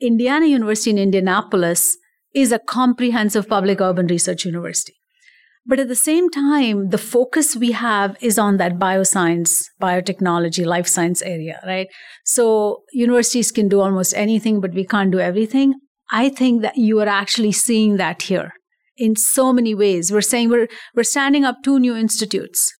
Indiana 0.00 0.46
University 0.46 0.90
in 0.90 0.98
Indianapolis 0.98 1.96
is 2.34 2.52
a 2.52 2.58
comprehensive 2.58 3.48
public 3.48 3.80
urban 3.80 4.06
research 4.06 4.44
university. 4.44 4.94
But 5.66 5.80
at 5.80 5.88
the 5.88 5.96
same 5.96 6.28
time, 6.28 6.90
the 6.90 6.98
focus 6.98 7.56
we 7.56 7.72
have 7.72 8.18
is 8.20 8.38
on 8.38 8.58
that 8.58 8.78
bioscience, 8.78 9.64
biotechnology, 9.80 10.66
life 10.66 10.86
science 10.86 11.22
area, 11.22 11.60
right? 11.66 11.88
So 12.24 12.82
universities 12.92 13.50
can 13.50 13.68
do 13.68 13.80
almost 13.80 14.12
anything, 14.14 14.60
but 14.60 14.74
we 14.74 14.84
can't 14.84 15.10
do 15.10 15.20
everything. 15.20 15.74
I 16.10 16.28
think 16.28 16.60
that 16.60 16.76
you 16.76 17.00
are 17.00 17.08
actually 17.08 17.52
seeing 17.52 17.96
that 17.96 18.22
here 18.22 18.52
in 18.98 19.16
so 19.16 19.54
many 19.54 19.74
ways. 19.74 20.12
We're 20.12 20.20
saying 20.20 20.50
we're, 20.50 20.68
we're 20.94 21.02
standing 21.02 21.44
up 21.44 21.56
two 21.64 21.78
new 21.78 21.96
institutes 21.96 22.70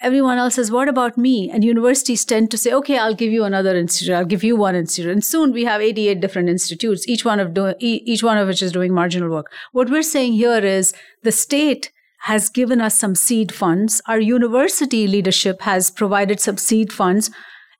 everyone 0.00 0.38
else 0.38 0.54
says, 0.54 0.70
What 0.70 0.88
about 0.88 1.16
me? 1.16 1.50
And 1.50 1.64
universities 1.64 2.24
tend 2.24 2.50
to 2.50 2.58
say, 2.58 2.72
Okay, 2.72 2.98
I'll 2.98 3.14
give 3.14 3.32
you 3.32 3.44
another 3.44 3.76
institute, 3.76 4.14
I'll 4.14 4.24
give 4.24 4.44
you 4.44 4.56
one 4.56 4.74
institute. 4.74 5.10
And 5.10 5.24
soon 5.24 5.52
we 5.52 5.64
have 5.64 5.80
88 5.80 6.20
different 6.20 6.48
institutes, 6.48 7.08
each 7.08 7.24
one 7.24 7.40
of 7.40 7.54
do- 7.54 7.74
each 7.80 8.22
one 8.22 8.38
of 8.38 8.48
which 8.48 8.62
is 8.62 8.72
doing 8.72 8.94
marginal 8.94 9.30
work. 9.30 9.50
What 9.72 9.90
we're 9.90 10.02
saying 10.02 10.34
here 10.34 10.58
is 10.58 10.94
the 11.22 11.32
state 11.32 11.90
has 12.20 12.48
given 12.48 12.80
us 12.80 12.98
some 12.98 13.14
seed 13.14 13.52
funds. 13.52 14.02
Our 14.06 14.20
university 14.20 15.06
leadership 15.06 15.62
has 15.62 15.90
provided 15.90 16.40
some 16.40 16.56
seed 16.56 16.92
funds 16.92 17.30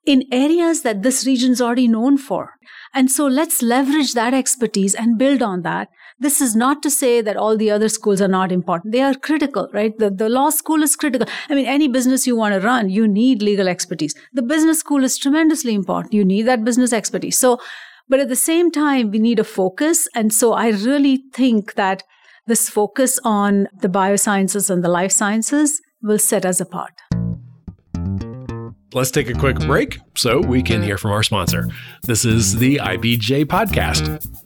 in 0.04 0.22
areas 0.30 0.82
that 0.82 1.02
this 1.02 1.26
region 1.26 1.52
is 1.52 1.60
already 1.60 1.88
known 1.88 2.16
for. 2.16 2.52
And 2.94 3.10
so 3.10 3.26
let's 3.26 3.60
leverage 3.60 4.14
that 4.14 4.32
expertise 4.32 4.94
and 4.94 5.18
build 5.18 5.42
on 5.42 5.62
that. 5.62 5.88
This 6.18 6.40
is 6.40 6.56
not 6.56 6.82
to 6.82 6.90
say 6.90 7.20
that 7.20 7.36
all 7.36 7.58
the 7.58 7.70
other 7.70 7.90
schools 7.90 8.22
are 8.22 8.28
not 8.28 8.50
important. 8.50 8.92
They 8.92 9.02
are 9.02 9.12
critical, 9.12 9.68
right? 9.74 9.92
The, 9.98 10.08
the 10.10 10.30
law 10.30 10.48
school 10.48 10.82
is 10.82 10.96
critical. 10.96 11.28
I 11.50 11.54
mean, 11.54 11.66
any 11.66 11.88
business 11.88 12.26
you 12.26 12.34
want 12.34 12.54
to 12.54 12.66
run, 12.66 12.88
you 12.88 13.06
need 13.06 13.42
legal 13.42 13.68
expertise. 13.68 14.14
The 14.32 14.40
business 14.40 14.78
school 14.78 15.04
is 15.04 15.18
tremendously 15.18 15.74
important. 15.74 16.14
You 16.14 16.24
need 16.24 16.42
that 16.42 16.64
business 16.64 16.94
expertise. 16.94 17.38
So, 17.38 17.58
but 18.08 18.18
at 18.18 18.30
the 18.30 18.36
same 18.36 18.70
time, 18.70 19.10
we 19.10 19.18
need 19.18 19.38
a 19.38 19.44
focus. 19.44 20.08
And 20.14 20.32
so 20.32 20.54
I 20.54 20.70
really 20.70 21.22
think 21.34 21.74
that 21.74 22.02
this 22.46 22.70
focus 22.70 23.18
on 23.22 23.68
the 23.82 23.88
biosciences 23.88 24.70
and 24.70 24.82
the 24.82 24.88
life 24.88 25.12
sciences 25.12 25.82
will 26.02 26.18
set 26.18 26.46
us 26.46 26.62
apart. 26.62 26.94
Let's 28.94 29.10
take 29.10 29.28
a 29.28 29.34
quick 29.34 29.58
break 29.58 29.98
so 30.14 30.40
we 30.40 30.62
can 30.62 30.82
hear 30.82 30.96
from 30.96 31.10
our 31.10 31.22
sponsor. 31.22 31.68
This 32.04 32.24
is 32.24 32.56
the 32.56 32.76
IBJ 32.76 33.44
podcast. 33.44 34.45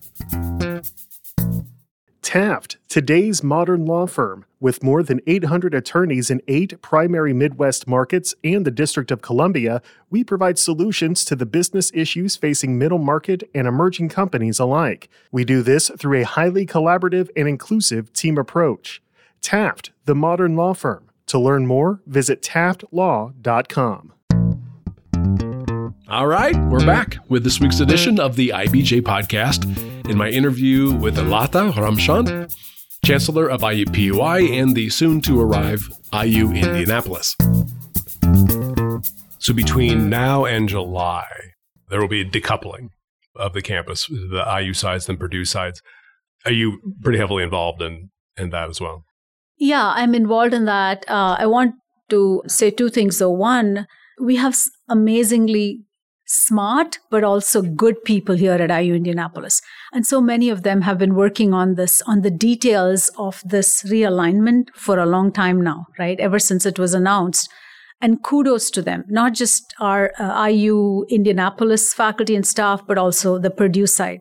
Taft, 2.30 2.76
today's 2.88 3.42
modern 3.42 3.86
law 3.86 4.06
firm, 4.06 4.44
with 4.60 4.84
more 4.84 5.02
than 5.02 5.20
800 5.26 5.74
attorneys 5.74 6.30
in 6.30 6.40
eight 6.46 6.80
primary 6.80 7.32
Midwest 7.32 7.88
markets 7.88 8.36
and 8.44 8.64
the 8.64 8.70
District 8.70 9.10
of 9.10 9.20
Columbia, 9.20 9.82
we 10.10 10.22
provide 10.22 10.56
solutions 10.56 11.24
to 11.24 11.34
the 11.34 11.44
business 11.44 11.90
issues 11.92 12.36
facing 12.36 12.78
middle 12.78 13.00
market 13.00 13.50
and 13.52 13.66
emerging 13.66 14.10
companies 14.10 14.60
alike. 14.60 15.08
We 15.32 15.44
do 15.44 15.60
this 15.60 15.90
through 15.98 16.20
a 16.20 16.24
highly 16.24 16.66
collaborative 16.66 17.30
and 17.34 17.48
inclusive 17.48 18.12
team 18.12 18.38
approach. 18.38 19.02
Taft, 19.42 19.90
the 20.04 20.14
modern 20.14 20.54
law 20.54 20.72
firm. 20.72 21.10
To 21.26 21.38
learn 21.40 21.66
more, 21.66 22.00
visit 22.06 22.42
taftlaw.com. 22.42 24.12
All 26.10 26.26
right, 26.26 26.56
we're 26.64 26.84
back 26.84 27.18
with 27.28 27.44
this 27.44 27.60
week's 27.60 27.78
edition 27.78 28.18
of 28.18 28.34
the 28.34 28.48
IBJ 28.48 29.02
podcast. 29.02 29.64
In 30.10 30.18
my 30.18 30.28
interview 30.28 30.92
with 30.92 31.14
Latha 31.14 31.70
Ramchand, 31.70 32.52
Chancellor 33.04 33.48
of 33.48 33.60
IUPUI 33.60 34.60
and 34.60 34.74
the 34.74 34.90
soon 34.90 35.20
to 35.20 35.40
arrive 35.40 35.88
IU 36.12 36.50
Indianapolis. 36.50 37.36
So 39.38 39.54
between 39.54 40.10
now 40.10 40.46
and 40.46 40.68
July, 40.68 41.28
there 41.90 42.00
will 42.00 42.08
be 42.08 42.22
a 42.22 42.28
decoupling 42.28 42.88
of 43.36 43.52
the 43.52 43.62
campus, 43.62 44.08
the 44.08 44.44
IU 44.60 44.74
sides 44.74 45.08
and 45.08 45.16
Purdue 45.16 45.44
sides. 45.44 45.80
Are 46.44 46.50
you 46.50 46.80
pretty 47.02 47.18
heavily 47.18 47.44
involved 47.44 47.82
in 47.82 48.10
in 48.36 48.50
that 48.50 48.68
as 48.68 48.80
well? 48.80 49.04
Yeah, 49.58 49.92
I'm 49.94 50.16
involved 50.16 50.54
in 50.54 50.64
that. 50.64 51.08
Uh, 51.08 51.36
I 51.38 51.46
want 51.46 51.76
to 52.08 52.42
say 52.48 52.72
two 52.72 52.88
things. 52.88 53.16
So, 53.16 53.30
one, 53.30 53.86
we 54.20 54.34
have 54.34 54.56
amazingly 54.88 55.84
smart 56.30 57.00
but 57.10 57.24
also 57.24 57.60
good 57.60 58.04
people 58.04 58.36
here 58.36 58.52
at 58.52 58.70
IU 58.70 58.94
Indianapolis. 58.94 59.60
And 59.92 60.06
so 60.06 60.20
many 60.20 60.48
of 60.48 60.62
them 60.62 60.82
have 60.82 60.96
been 60.96 61.16
working 61.16 61.52
on 61.52 61.74
this, 61.74 62.02
on 62.02 62.20
the 62.22 62.30
details 62.30 63.10
of 63.18 63.42
this 63.44 63.82
realignment 63.82 64.68
for 64.74 65.00
a 65.00 65.06
long 65.06 65.32
time 65.32 65.60
now, 65.60 65.86
right? 65.98 66.20
Ever 66.20 66.38
since 66.38 66.64
it 66.64 66.78
was 66.78 66.94
announced. 66.94 67.50
And 68.00 68.22
kudos 68.22 68.70
to 68.70 68.80
them, 68.80 69.04
not 69.08 69.34
just 69.34 69.74
our 69.80 70.12
uh, 70.20 70.46
IU 70.46 71.04
Indianapolis 71.10 71.92
faculty 71.92 72.36
and 72.36 72.46
staff, 72.46 72.86
but 72.86 72.96
also 72.96 73.38
the 73.38 73.50
Purdue 73.50 73.88
side. 73.88 74.20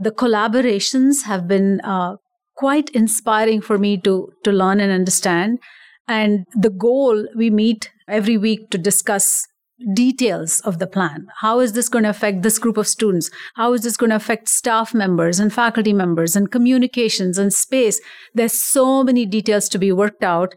The 0.00 0.10
collaborations 0.10 1.22
have 1.26 1.46
been 1.46 1.80
uh, 1.82 2.16
quite 2.56 2.90
inspiring 2.90 3.60
for 3.60 3.78
me 3.78 3.98
to, 3.98 4.32
to 4.42 4.50
learn 4.50 4.80
and 4.80 4.90
understand. 4.90 5.60
And 6.08 6.44
the 6.54 6.70
goal 6.70 7.26
we 7.36 7.50
meet 7.50 7.90
every 8.08 8.36
week 8.36 8.68
to 8.70 8.78
discuss 8.78 9.46
details 9.94 10.60
of 10.60 10.78
the 10.78 10.86
plan. 10.86 11.26
How 11.40 11.60
is 11.60 11.72
this 11.72 11.88
going 11.88 12.04
to 12.04 12.10
affect 12.10 12.42
this 12.42 12.58
group 12.58 12.76
of 12.76 12.88
students? 12.88 13.30
How 13.54 13.72
is 13.74 13.82
this 13.82 13.96
going 13.96 14.10
to 14.10 14.16
affect 14.16 14.48
staff 14.48 14.94
members 14.94 15.38
and 15.38 15.52
faculty 15.52 15.92
members 15.92 16.34
and 16.34 16.50
communications 16.50 17.38
and 17.38 17.52
space? 17.52 18.00
There's 18.34 18.60
so 18.60 19.04
many 19.04 19.26
details 19.26 19.68
to 19.70 19.78
be 19.78 19.92
worked 19.92 20.24
out. 20.24 20.54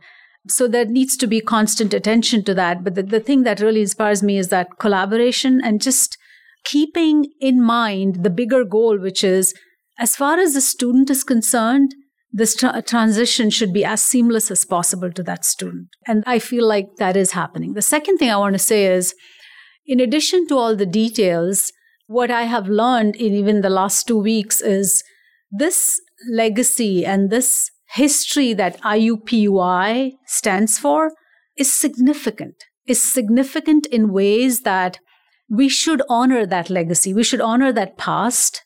So 0.47 0.67
there 0.67 0.86
needs 0.86 1.17
to 1.17 1.27
be 1.27 1.41
constant 1.41 1.93
attention 1.93 2.43
to 2.45 2.53
that. 2.55 2.84
But 2.84 2.95
the, 2.95 3.03
the 3.03 3.19
thing 3.19 3.43
that 3.43 3.60
really 3.60 3.82
inspires 3.82 4.23
me 4.23 4.38
is 4.38 4.47
that 4.49 4.79
collaboration 4.79 5.60
and 5.63 5.82
just 5.82 6.17
keeping 6.63 7.25
in 7.41 7.62
mind 7.62 8.23
the 8.23 8.29
bigger 8.29 8.63
goal, 8.63 8.99
which 8.99 9.23
is 9.23 9.53
as 9.97 10.15
far 10.15 10.39
as 10.39 10.53
the 10.53 10.62
student 10.62 11.10
is 11.10 11.25
concerned, 11.25 11.93
this 12.31 12.55
tra- 12.55 12.69
uh, 12.69 12.81
transition 12.81 13.49
should 13.49 13.73
be 13.73 13.83
as 13.83 14.03
seamless 14.03 14.51
as 14.51 14.65
possible 14.65 15.11
to 15.11 15.23
that 15.23 15.45
student. 15.45 15.87
And 16.07 16.23
I 16.27 16.39
feel 16.39 16.67
like 16.67 16.87
that 16.97 17.17
is 17.17 17.31
happening. 17.31 17.73
The 17.73 17.81
second 17.81 18.17
thing 18.17 18.29
I 18.29 18.37
want 18.37 18.53
to 18.53 18.59
say 18.59 18.85
is, 18.85 19.15
in 19.85 19.99
addition 19.99 20.47
to 20.47 20.57
all 20.57 20.75
the 20.75 20.85
details, 20.85 21.71
what 22.05 22.31
I 22.31 22.43
have 22.43 22.67
learned 22.67 23.15
in 23.15 23.33
even 23.33 23.61
the 23.61 23.69
last 23.69 24.07
two 24.07 24.19
weeks 24.19 24.61
is 24.61 25.03
this 25.51 25.99
legacy 26.31 27.05
and 27.05 27.29
this 27.29 27.71
history 27.93 28.53
that 28.53 28.79
IUPUI 28.81 30.13
stands 30.27 30.77
for 30.77 31.11
is 31.57 31.73
significant, 31.73 32.55
is 32.85 33.01
significant 33.01 33.87
in 33.87 34.13
ways 34.13 34.61
that 34.61 34.99
we 35.49 35.67
should 35.67 36.01
honor 36.07 36.45
that 36.45 36.69
legacy. 36.69 37.13
We 37.13 37.23
should 37.23 37.41
honor 37.41 37.71
that 37.73 37.97
past 37.97 38.63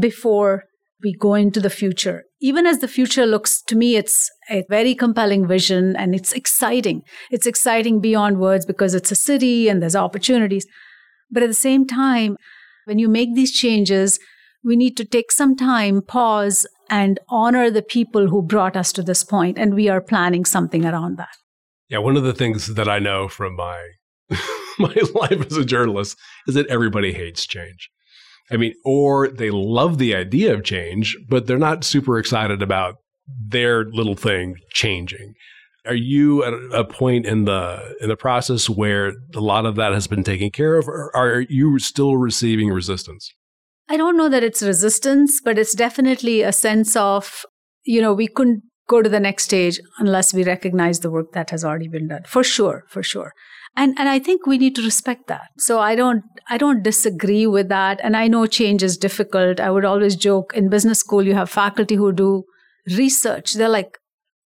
before 0.00 0.64
we 1.02 1.12
go 1.12 1.34
into 1.34 1.60
the 1.60 1.70
future. 1.70 2.24
Even 2.42 2.66
as 2.66 2.78
the 2.78 2.88
future 2.88 3.26
looks 3.26 3.60
to 3.62 3.76
me, 3.76 3.96
it's 3.96 4.30
a 4.48 4.64
very 4.70 4.94
compelling 4.94 5.46
vision 5.46 5.94
and 5.96 6.14
it's 6.14 6.32
exciting. 6.32 7.02
It's 7.30 7.46
exciting 7.46 8.00
beyond 8.00 8.40
words 8.40 8.64
because 8.64 8.94
it's 8.94 9.12
a 9.12 9.16
city 9.16 9.68
and 9.68 9.82
there's 9.82 9.96
opportunities. 9.96 10.66
But 11.30 11.42
at 11.42 11.48
the 11.48 11.54
same 11.54 11.86
time, 11.86 12.36
when 12.86 12.98
you 12.98 13.08
make 13.08 13.34
these 13.34 13.52
changes, 13.52 14.18
we 14.64 14.74
need 14.74 14.96
to 14.96 15.04
take 15.04 15.30
some 15.32 15.54
time, 15.54 16.02
pause, 16.02 16.66
and 16.88 17.20
honor 17.28 17.70
the 17.70 17.82
people 17.82 18.28
who 18.28 18.42
brought 18.42 18.76
us 18.76 18.92
to 18.92 19.02
this 19.02 19.22
point. 19.22 19.58
And 19.58 19.74
we 19.74 19.88
are 19.88 20.00
planning 20.00 20.44
something 20.44 20.84
around 20.84 21.18
that. 21.18 21.36
Yeah, 21.88 21.98
one 21.98 22.16
of 22.16 22.22
the 22.22 22.32
things 22.32 22.74
that 22.74 22.88
I 22.88 22.98
know 22.98 23.28
from 23.28 23.56
my 23.56 23.90
my 24.78 24.94
life 25.14 25.44
as 25.46 25.56
a 25.56 25.64
journalist 25.64 26.16
is 26.46 26.54
that 26.54 26.66
everybody 26.68 27.12
hates 27.12 27.46
change. 27.46 27.90
I 28.50 28.56
mean, 28.56 28.74
or 28.84 29.28
they 29.28 29.50
love 29.50 29.98
the 29.98 30.14
idea 30.14 30.54
of 30.54 30.64
change, 30.64 31.16
but 31.28 31.46
they're 31.46 31.58
not 31.58 31.84
super 31.84 32.18
excited 32.18 32.62
about 32.62 32.96
their 33.26 33.84
little 33.84 34.16
thing 34.16 34.56
changing. 34.72 35.34
Are 35.86 35.94
you 35.94 36.44
at 36.44 36.52
a 36.74 36.84
point 36.84 37.26
in 37.26 37.44
the 37.44 37.96
in 38.00 38.08
the 38.08 38.16
process 38.16 38.68
where 38.68 39.14
a 39.34 39.40
lot 39.40 39.66
of 39.66 39.76
that 39.76 39.92
has 39.92 40.06
been 40.06 40.24
taken 40.24 40.50
care 40.50 40.74
of, 40.74 40.88
or 40.88 41.14
are 41.16 41.40
you 41.48 41.78
still 41.78 42.16
receiving 42.16 42.68
resistance? 42.68 43.32
I 43.88 43.96
don't 43.96 44.16
know 44.16 44.28
that 44.28 44.44
it's 44.44 44.62
resistance, 44.62 45.40
but 45.42 45.58
it's 45.58 45.74
definitely 45.74 46.42
a 46.42 46.52
sense 46.52 46.96
of, 46.96 47.44
you 47.84 48.00
know, 48.00 48.12
we 48.12 48.28
couldn't 48.28 48.62
go 48.88 49.00
to 49.00 49.08
the 49.08 49.20
next 49.20 49.44
stage 49.44 49.80
unless 49.98 50.34
we 50.34 50.44
recognize 50.44 51.00
the 51.00 51.10
work 51.10 51.32
that 51.32 51.50
has 51.50 51.64
already 51.64 51.88
been 51.88 52.08
done. 52.08 52.22
For 52.26 52.44
sure, 52.44 52.84
for 52.88 53.02
sure 53.02 53.32
and 53.76 53.98
and 53.98 54.08
i 54.08 54.18
think 54.18 54.46
we 54.46 54.58
need 54.58 54.74
to 54.76 54.82
respect 54.82 55.26
that. 55.28 55.48
So 55.58 55.80
i 55.80 55.94
don't 55.94 56.24
i 56.48 56.58
don't 56.58 56.82
disagree 56.82 57.46
with 57.46 57.68
that. 57.68 58.00
And 58.02 58.16
i 58.16 58.28
know 58.28 58.46
change 58.46 58.82
is 58.82 58.96
difficult. 58.96 59.60
I 59.60 59.70
would 59.70 59.84
always 59.84 60.16
joke 60.16 60.52
in 60.54 60.68
business 60.68 61.00
school 61.00 61.22
you 61.22 61.34
have 61.34 61.50
faculty 61.50 61.94
who 61.94 62.12
do 62.12 62.44
research. 62.96 63.54
They're 63.54 63.68
like 63.68 63.98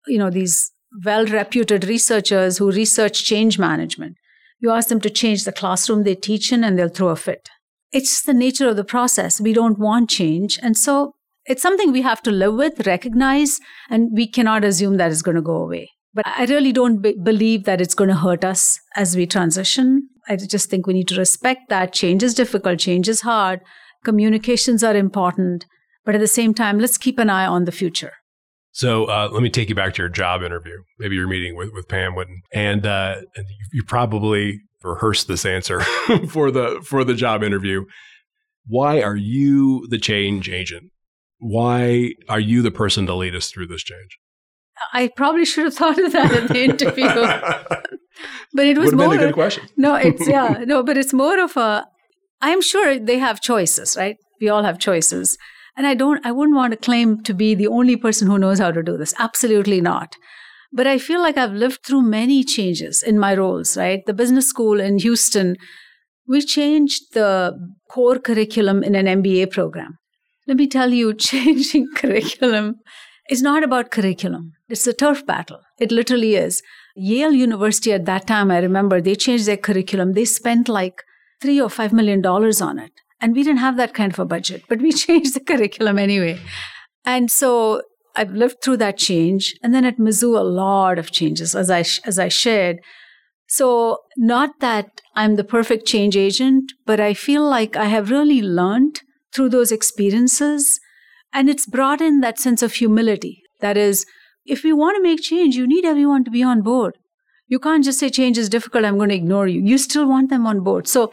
you 0.07 0.17
know 0.17 0.29
these 0.29 0.71
well 1.03 1.25
reputed 1.25 1.85
researchers 1.85 2.57
who 2.57 2.71
research 2.71 3.23
change 3.23 3.59
management. 3.59 4.17
You 4.59 4.71
ask 4.71 4.87
them 4.89 5.01
to 5.01 5.09
change 5.09 5.43
the 5.43 5.51
classroom 5.51 6.03
they 6.03 6.15
teach 6.15 6.51
in 6.51 6.63
and 6.63 6.77
they'll 6.79 6.89
throw 6.89 7.09
a 7.09 7.15
fit. 7.15 7.49
It's 7.91 8.21
the 8.23 8.33
nature 8.33 8.69
of 8.69 8.75
the 8.75 8.83
process. 8.83 9.41
We 9.41 9.53
don't 9.53 9.79
want 9.79 10.09
change. 10.09 10.59
And 10.61 10.77
so 10.77 11.13
it's 11.45 11.61
something 11.61 11.91
we 11.91 12.01
have 12.01 12.21
to 12.23 12.31
live 12.31 12.55
with 12.55 12.87
recognize 12.87 13.59
and 13.89 14.09
we 14.13 14.27
cannot 14.27 14.63
assume 14.63 14.97
that 14.97 15.11
is 15.11 15.21
going 15.21 15.35
to 15.35 15.41
go 15.41 15.57
away 15.57 15.91
but 16.15 16.25
I 16.25 16.45
really 16.45 16.71
don't 16.71 17.01
be- 17.01 17.17
believe 17.21 17.65
that 17.65 17.81
it's 17.81 17.93
going 17.93 18.09
to 18.09 18.15
hurt 18.15 18.45
us 18.45 18.79
as 18.95 19.17
we 19.17 19.27
transition. 19.27 20.07
I 20.29 20.37
just 20.37 20.69
think 20.69 20.87
we 20.87 20.93
need 20.93 21.09
to 21.09 21.17
respect 21.17 21.69
that 21.69 21.93
change 21.93 22.23
is 22.23 22.33
difficult, 22.33 22.79
change 22.79 23.09
is 23.09 23.21
hard, 23.21 23.59
communications 24.03 24.83
are 24.83 24.95
important. 24.95 25.65
But 26.05 26.15
at 26.15 26.21
the 26.21 26.27
same 26.27 26.53
time, 26.53 26.79
let's 26.79 26.97
keep 26.97 27.19
an 27.19 27.29
eye 27.29 27.45
on 27.45 27.65
the 27.65 27.71
future. 27.71 28.13
So 28.71 29.05
uh, 29.05 29.29
let 29.31 29.43
me 29.43 29.49
take 29.49 29.69
you 29.69 29.75
back 29.75 29.93
to 29.95 30.01
your 30.01 30.09
job 30.09 30.41
interview. 30.41 30.77
Maybe 30.99 31.15
you're 31.15 31.27
meeting 31.27 31.55
with, 31.55 31.71
with 31.73 31.87
Pam 31.87 32.15
and, 32.53 32.85
uh, 32.85 33.21
you 33.71 33.83
probably 33.85 34.61
rehearsed 34.83 35.27
this 35.27 35.45
answer 35.45 35.81
for 36.29 36.51
the 36.51 36.79
for 36.83 37.03
the 37.03 37.15
job 37.15 37.43
interview. 37.43 37.85
Why 38.67 39.01
are 39.01 39.15
you 39.15 39.87
the 39.89 39.97
change 39.97 40.49
agent? 40.49 40.91
Why 41.39 42.11
are 42.29 42.39
you 42.39 42.61
the 42.61 42.71
person 42.71 43.05
to 43.07 43.15
lead 43.15 43.35
us 43.35 43.49
through 43.49 43.67
this 43.67 43.83
change? 43.83 44.19
I 44.93 45.09
probably 45.15 45.45
should 45.45 45.65
have 45.65 45.75
thought 45.75 45.97
of 45.99 46.11
that 46.11 46.31
in 46.33 46.47
the 46.47 46.63
interview. 46.63 47.07
but 48.53 48.65
it 48.65 48.77
was 48.77 48.91
Would 48.91 48.97
more 48.97 49.09
been 49.09 49.19
a 49.19 49.25
good 49.25 49.33
question. 49.33 49.67
no, 49.77 49.95
it's 49.95 50.27
yeah, 50.35 50.63
no, 50.65 50.83
but 50.83 50.97
it's 50.97 51.13
more 51.13 51.39
of 51.39 51.55
a 51.57 51.85
I'm 52.41 52.61
sure 52.61 52.99
they 52.99 53.17
have 53.17 53.41
choices, 53.41 53.95
right? 53.97 54.17
We 54.41 54.49
all 54.49 54.63
have 54.63 54.79
choices. 54.79 55.37
And 55.77 55.85
I 55.87 55.93
don't 55.93 56.25
I 56.25 56.31
wouldn't 56.31 56.55
want 56.55 56.71
to 56.71 56.77
claim 56.77 57.21
to 57.23 57.33
be 57.33 57.55
the 57.55 57.67
only 57.67 57.95
person 57.95 58.27
who 58.27 58.37
knows 58.37 58.59
how 58.59 58.71
to 58.71 58.83
do 58.83 58.97
this. 58.97 59.13
Absolutely 59.19 59.81
not. 59.81 60.15
But 60.71 60.87
I 60.87 60.97
feel 60.97 61.21
like 61.21 61.37
I've 61.37 61.53
lived 61.53 61.85
through 61.85 62.01
many 62.01 62.43
changes 62.43 63.01
in 63.01 63.17
my 63.17 63.33
roles, 63.35 63.77
right? 63.77 64.01
The 64.05 64.13
business 64.13 64.47
school 64.47 64.79
in 64.79 64.99
Houston, 64.99 65.55
we 66.27 66.41
changed 66.41 67.13
the 67.13 67.53
core 67.89 68.19
curriculum 68.19 68.83
in 68.83 68.95
an 68.95 69.05
MBA 69.05 69.51
program. 69.51 69.97
Let 70.47 70.57
me 70.57 70.67
tell 70.67 70.91
you, 70.91 71.13
changing 71.31 71.87
curriculum 71.95 72.75
is 73.29 73.41
not 73.41 73.63
about 73.63 73.91
curriculum. 73.91 74.53
It's 74.69 74.87
a 74.87 74.93
turf 74.93 75.25
battle. 75.25 75.61
It 75.79 75.91
literally 75.91 76.35
is. 76.35 76.61
Yale 76.95 77.33
University 77.33 77.91
at 77.91 78.05
that 78.05 78.27
time, 78.27 78.51
I 78.51 78.59
remember, 78.59 79.01
they 79.01 79.15
changed 79.15 79.45
their 79.45 79.57
curriculum. 79.57 80.13
They 80.13 80.25
spent 80.25 80.69
like 80.69 81.03
three 81.41 81.59
or 81.59 81.69
five 81.69 81.91
million 81.91 82.21
dollars 82.21 82.61
on 82.61 82.79
it. 82.79 82.91
And 83.19 83.35
we 83.35 83.43
didn't 83.43 83.59
have 83.59 83.77
that 83.77 83.93
kind 83.93 84.11
of 84.11 84.19
a 84.19 84.25
budget, 84.25 84.63
but 84.69 84.81
we 84.81 84.91
changed 85.05 85.33
the 85.33 85.39
curriculum 85.39 85.97
anyway. 85.97 86.39
And 87.03 87.29
so 87.29 87.81
I've 88.15 88.31
lived 88.31 88.61
through 88.61 88.77
that 88.77 88.97
change. 88.97 89.55
And 89.61 89.73
then 89.73 89.85
at 89.85 89.97
Mizzou, 89.97 90.37
a 90.37 90.43
lot 90.43 90.97
of 90.97 91.11
changes, 91.11 91.55
as 91.55 91.69
I, 91.69 91.79
as 92.05 92.19
I 92.19 92.27
shared. 92.29 92.79
So, 93.47 93.99
not 94.17 94.59
that 94.59 95.01
I'm 95.15 95.35
the 95.35 95.43
perfect 95.43 95.85
change 95.85 96.17
agent, 96.17 96.73
but 96.85 96.99
I 96.99 97.13
feel 97.13 97.47
like 97.47 97.75
I 97.75 97.85
have 97.85 98.09
really 98.09 98.41
learned 98.41 99.01
through 99.33 99.49
those 99.49 99.71
experiences. 99.71 100.79
And 101.35 101.49
it's 101.49 101.65
brought 101.65 101.99
in 101.99 102.21
that 102.21 102.39
sense 102.39 102.63
of 102.63 102.73
humility. 102.73 103.43
That 103.59 103.75
is, 103.75 104.05
if 104.45 104.63
we 104.63 104.71
want 104.71 104.95
to 104.95 105.03
make 105.03 105.21
change, 105.21 105.57
you 105.57 105.67
need 105.67 105.83
everyone 105.83 106.23
to 106.23 106.31
be 106.31 106.41
on 106.41 106.61
board. 106.61 106.97
You 107.47 107.59
can't 107.59 107.83
just 107.83 107.99
say 107.99 108.09
change 108.09 108.37
is 108.37 108.47
difficult, 108.47 108.85
I'm 108.85 108.95
going 108.95 109.09
to 109.09 109.15
ignore 109.15 109.45
you. 109.45 109.61
You 109.61 109.77
still 109.77 110.07
want 110.07 110.29
them 110.29 110.47
on 110.47 110.61
board. 110.61 110.87
So, 110.87 111.11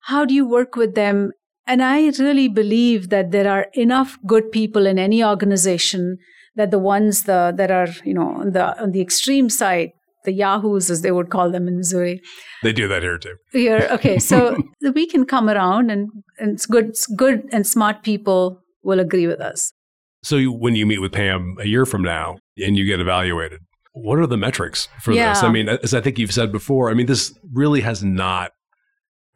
how 0.00 0.24
do 0.24 0.34
you 0.34 0.46
work 0.46 0.74
with 0.74 0.96
them? 0.96 1.30
And 1.68 1.82
I 1.82 2.08
really 2.18 2.48
believe 2.48 3.08
that 3.10 3.30
there 3.30 3.48
are 3.50 3.68
enough 3.74 4.18
good 4.26 4.50
people 4.50 4.86
in 4.86 4.98
any 4.98 5.24
organization 5.24 6.18
that 6.56 6.72
the 6.72 6.78
ones 6.78 7.22
the, 7.22 7.54
that 7.56 7.70
are, 7.70 7.88
you 8.04 8.12
know, 8.12 8.34
on 8.34 8.52
the, 8.52 8.78
on 8.82 8.90
the 8.90 9.00
extreme 9.00 9.48
side, 9.48 9.92
the 10.24 10.32
yahoos, 10.32 10.90
as 10.90 11.02
they 11.02 11.12
would 11.12 11.30
call 11.30 11.50
them 11.50 11.68
in 11.68 11.76
Missouri. 11.76 12.20
They 12.62 12.72
do 12.72 12.88
that 12.88 13.02
here 13.02 13.18
too. 13.18 13.36
Here, 13.52 13.88
okay. 13.92 14.18
So 14.18 14.58
we 14.94 15.06
can 15.06 15.24
come 15.24 15.48
around 15.48 15.90
and, 15.90 16.10
and 16.38 16.52
it's 16.52 16.66
good, 16.66 16.88
it's 16.88 17.06
good 17.06 17.48
and 17.52 17.66
smart 17.66 18.02
people 18.02 18.63
will 18.84 19.00
agree 19.00 19.26
with 19.26 19.40
us. 19.40 19.72
So 20.22 20.36
you, 20.36 20.52
when 20.52 20.74
you 20.74 20.86
meet 20.86 21.00
with 21.00 21.12
Pam 21.12 21.56
a 21.60 21.66
year 21.66 21.84
from 21.84 22.02
now 22.02 22.36
and 22.56 22.76
you 22.76 22.84
get 22.86 23.00
evaluated, 23.00 23.60
what 23.92 24.18
are 24.18 24.26
the 24.26 24.36
metrics 24.36 24.88
for 25.00 25.12
Yeah. 25.12 25.30
this? 25.30 25.42
I 25.42 25.50
mean, 25.50 25.68
as 25.68 25.92
I 25.94 26.00
think 26.00 26.18
you've 26.18 26.32
said 26.32 26.50
before, 26.52 26.90
I 26.90 26.94
mean, 26.94 27.06
this 27.06 27.32
really 27.52 27.82
has 27.82 28.02
not 28.02 28.52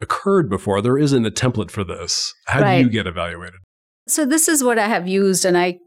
occurred 0.01 0.49
before. 0.49 0.81
There 0.81 0.97
isn't 0.97 1.25
a 1.25 1.31
template 1.31 1.71
for 1.71 1.83
this. 1.83 2.33
How 2.47 2.61
Right. 2.61 2.77
do 2.79 2.83
you 2.85 2.89
get 2.89 3.05
evaluated? 3.07 3.59
So 4.07 4.25
this 4.25 4.47
is 4.47 4.63
what 4.63 4.79
I 4.79 4.87
have 4.87 5.07
used, 5.07 5.45
and 5.45 5.57
I 5.57 5.77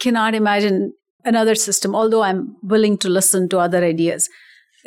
cannot 0.00 0.34
imagine 0.34 0.92
another 1.24 1.54
system, 1.54 1.94
although 1.94 2.22
I'm 2.22 2.56
willing 2.62 2.98
to 2.98 3.08
listen 3.08 3.48
to 3.50 3.58
other 3.58 3.82
ideas. 3.84 4.28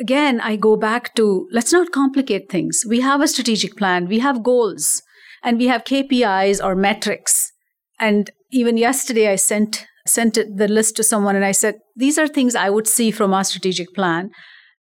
Again, 0.00 0.40
I 0.40 0.56
go 0.56 0.76
back 0.76 1.14
to 1.16 1.48
let's 1.52 1.72
not 1.72 1.92
complicate 1.92 2.50
things. 2.50 2.84
We 2.88 3.00
have 3.00 3.20
a 3.20 3.28
strategic 3.28 3.76
plan, 3.76 4.06
we 4.08 4.18
have 4.20 4.42
goals, 4.42 5.02
and 5.42 5.58
we 5.58 5.66
have 5.68 5.84
KPIs 5.84 6.60
or 6.64 6.74
metrics. 6.74 7.52
And 7.98 8.30
even 8.50 8.76
yesterday, 8.76 9.28
I 9.28 9.36
sent 9.36 9.86
sent 10.06 10.34
the 10.34 10.68
list 10.68 10.96
to 10.96 11.02
someone, 11.02 11.36
and 11.36 11.44
I 11.44 11.52
said, 11.52 11.76
"These 11.96 12.18
are 12.18 12.28
things 12.28 12.54
I 12.54 12.70
would 12.70 12.86
see 12.86 13.10
from 13.10 13.32
our 13.32 13.44
strategic 13.44 13.94
plan." 13.94 14.30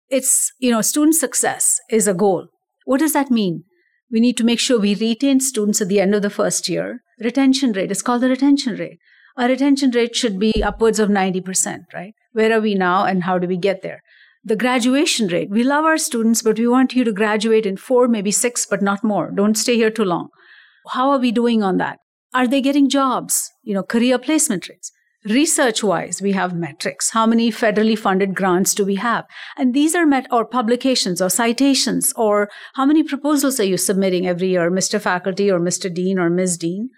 It's 0.09 0.53
you 0.59 0.71
know, 0.71 0.83
student 0.83 1.14
success 1.16 1.81
is 1.90 2.07
a 2.07 2.14
goal. 2.14 2.49
What 2.85 3.01
does 3.01 3.12
that 3.12 3.31
mean? 3.31 3.64
We 4.11 4.21
need 4.21 4.37
to 4.37 4.45
make 4.45 4.61
sure 4.61 4.79
we 4.79 4.95
retain 4.95 5.40
students 5.40 5.81
at 5.81 5.88
the 5.88 6.01
end 6.01 6.14
of 6.14 6.23
the 6.23 6.31
first 6.31 6.69
year. 6.69 7.01
Retention 7.19 7.73
rate 7.73 7.90
is 7.90 8.03
called 8.03 8.23
the 8.23 8.29
retention 8.29 8.77
rate. 8.77 8.99
Our 9.37 9.49
retention 9.49 9.90
rate 9.90 10.14
should 10.14 10.38
be 10.38 10.62
upwards 10.62 10.99
of 10.99 11.11
90%, 11.11 11.92
right? 11.92 12.14
Where 12.33 12.53
are 12.57 12.61
we 12.61 12.75
now 12.75 13.05
and 13.05 13.25
how 13.25 13.38
do 13.38 13.47
we 13.47 13.57
get 13.57 13.83
there? 13.83 14.01
The 14.45 14.57
graduation 14.57 15.27
rate. 15.27 15.51
We 15.51 15.64
love 15.64 15.85
our 15.85 15.99
students, 15.99 16.40
but 16.40 16.59
we 16.59 16.69
want 16.69 16.95
you 16.95 17.03
to 17.05 17.12
graduate 17.12 17.66
in 17.66 17.77
four, 17.77 18.07
maybe 18.07 18.31
six, 18.31 18.64
but 18.64 18.81
not 18.81 19.03
more. 19.03 19.33
Don't 19.35 19.59
stay 19.59 19.77
here 19.77 19.90
too 19.90 20.05
long. 20.05 20.29
How 20.90 21.11
are 21.11 21.19
we 21.19 21.33
doing 21.33 21.62
on 21.62 21.79
that? 21.79 21.99
Are 22.37 22.46
they 22.46 22.61
getting 22.61 22.90
jobs? 22.90 23.51
You 23.62 23.72
know, 23.72 23.83
career 23.83 24.18
placement 24.18 24.68
rates. 24.68 24.92
Research 25.25 25.83
wise, 25.83 26.20
we 26.20 26.33
have 26.33 26.55
metrics. 26.55 27.09
How 27.11 27.25
many 27.25 27.51
federally 27.51 27.99
funded 27.99 28.35
grants 28.35 28.75
do 28.75 28.85
we 28.85 28.96
have? 28.96 29.25
And 29.57 29.72
these 29.72 29.94
are 29.94 30.05
met 30.05 30.27
or 30.31 30.44
publications 30.44 31.22
or 31.22 31.31
citations 31.31 32.12
or 32.14 32.51
how 32.75 32.85
many 32.85 33.03
proposals 33.03 33.59
are 33.59 33.64
you 33.64 33.79
submitting 33.79 34.27
every 34.27 34.49
year, 34.49 34.70
Mr. 34.70 35.01
Faculty 35.01 35.51
or 35.51 35.59
Mr. 35.59 35.92
Dean 35.92 36.18
or 36.18 36.29
Ms. 36.29 36.59
Dean? 36.59 36.90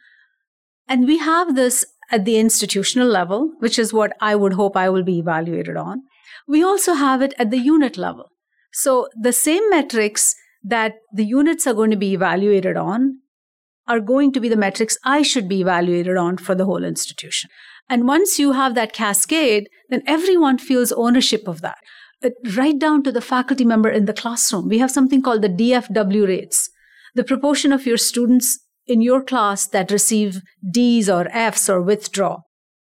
And 0.89 1.07
we 1.07 1.19
have 1.19 1.55
this 1.55 1.87
at 2.11 2.25
the 2.25 2.37
institutional 2.37 3.07
level, 3.07 3.53
which 3.61 3.79
is 3.79 3.93
what 3.93 4.17
I 4.21 4.35
would 4.35 4.55
hope 4.55 4.77
I 4.77 4.89
will 4.89 5.05
be 5.05 5.21
evaluated 5.21 5.77
on. 5.77 6.03
We 6.49 6.65
also 6.65 6.95
have 6.95 7.23
it 7.23 7.33
at 7.39 7.53
the 7.53 7.59
unit 7.59 7.97
level. 7.97 8.33
So 8.73 9.07
the 9.17 9.33
same 9.33 9.71
metrics 9.71 10.35
that 10.65 10.95
the 11.13 11.25
units 11.25 11.65
are 11.69 11.75
going 11.75 11.93
to 11.93 11.97
be 11.97 12.13
evaluated 12.13 12.77
on 12.77 13.21
are 13.89 14.01
going 14.01 14.33
to 14.33 14.41
be 14.41 14.49
the 14.49 14.57
metrics 14.57 14.99
I 15.05 15.23
should 15.23 15.49
be 15.49 15.63
evaluated 15.63 16.17
on 16.17 16.37
for 16.37 16.55
the 16.55 16.67
whole 16.67 16.85
institution. 16.85 17.51
And 17.89 18.07
once 18.07 18.39
you 18.39 18.53
have 18.53 18.75
that 18.75 18.93
cascade, 18.93 19.69
then 19.89 20.03
everyone 20.07 20.59
feels 20.59 20.93
ownership 20.93 21.49
of 21.49 21.63
that. 21.63 21.79
Uh, 22.23 22.31
Right 22.57 22.79
down 22.79 23.03
to 23.05 23.13
the 23.13 23.21
faculty 23.21 23.65
member 23.65 23.89
in 23.89 24.05
the 24.05 24.13
classroom. 24.13 24.69
We 24.69 24.79
have 24.79 24.91
something 24.91 25.23
called 25.23 25.43
the 25.43 25.49
DFW 25.49 26.27
rates. 26.27 26.69
The 27.15 27.25
proportion 27.25 27.73
of 27.73 27.87
your 27.87 27.97
students 27.97 28.59
in 28.87 29.01
your 29.01 29.23
class 29.23 29.67
that 29.69 29.91
receive 29.91 30.43
D's 30.71 31.09
or 31.09 31.29
F's 31.29 31.69
or 31.69 31.81
withdraw. 31.81 32.41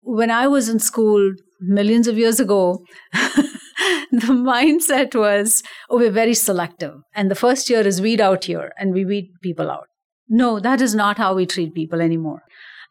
When 0.02 0.32
I 0.32 0.48
was 0.48 0.70
in 0.70 0.80
school 0.80 1.34
millions 1.60 2.08
of 2.08 2.18
years 2.18 2.40
ago, 2.40 2.84
the 3.14 4.34
mindset 4.34 5.16
was, 5.16 5.64
oh, 5.90 5.98
we're 5.98 6.12
very 6.12 6.34
selective. 6.34 6.96
And 7.14 7.30
the 7.30 7.36
first 7.36 7.70
year 7.70 7.82
is 7.82 8.02
weed 8.02 8.22
out 8.22 8.48
year 8.48 8.72
and 8.78 8.94
we 8.94 9.06
weed 9.06 9.32
people 9.42 9.70
out. 9.70 9.88
No, 10.30 10.60
that 10.60 10.82
is 10.82 10.94
not 10.94 11.18
how 11.18 11.36
we 11.36 11.46
treat 11.46 11.74
people 11.74 12.02
anymore. 12.02 12.44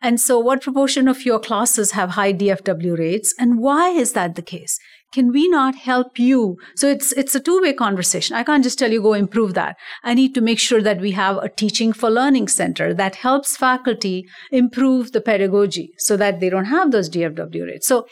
And 0.02 0.20
so, 0.20 0.38
what 0.38 0.62
proportion 0.62 1.08
of 1.08 1.24
your 1.24 1.38
classes 1.38 1.92
have 1.92 2.10
high 2.10 2.32
DFW 2.32 2.98
rates, 2.98 3.34
and 3.38 3.58
why 3.58 3.90
is 3.90 4.12
that 4.12 4.34
the 4.34 4.42
case? 4.42 4.78
Can 5.12 5.32
we 5.32 5.48
not 5.48 5.76
help 5.76 6.18
you? 6.18 6.58
So 6.74 6.88
it's 6.88 7.12
it's 7.12 7.34
a 7.34 7.40
two 7.40 7.60
way 7.62 7.72
conversation. 7.72 8.36
I 8.36 8.42
can't 8.42 8.62
just 8.62 8.78
tell 8.78 8.92
you 8.92 9.00
go 9.00 9.14
improve 9.14 9.54
that. 9.54 9.76
I 10.04 10.12
need 10.14 10.34
to 10.34 10.40
make 10.40 10.58
sure 10.58 10.82
that 10.82 11.00
we 11.00 11.12
have 11.12 11.38
a 11.38 11.48
teaching 11.48 11.92
for 11.92 12.10
learning 12.10 12.48
center 12.48 12.92
that 12.92 13.16
helps 13.16 13.56
faculty 13.56 14.26
improve 14.50 15.12
the 15.12 15.20
pedagogy 15.20 15.92
so 15.98 16.16
that 16.18 16.40
they 16.40 16.50
don't 16.50 16.66
have 16.66 16.90
those 16.90 17.08
DFW 17.08 17.66
rates. 17.66 17.86
So 17.86 18.06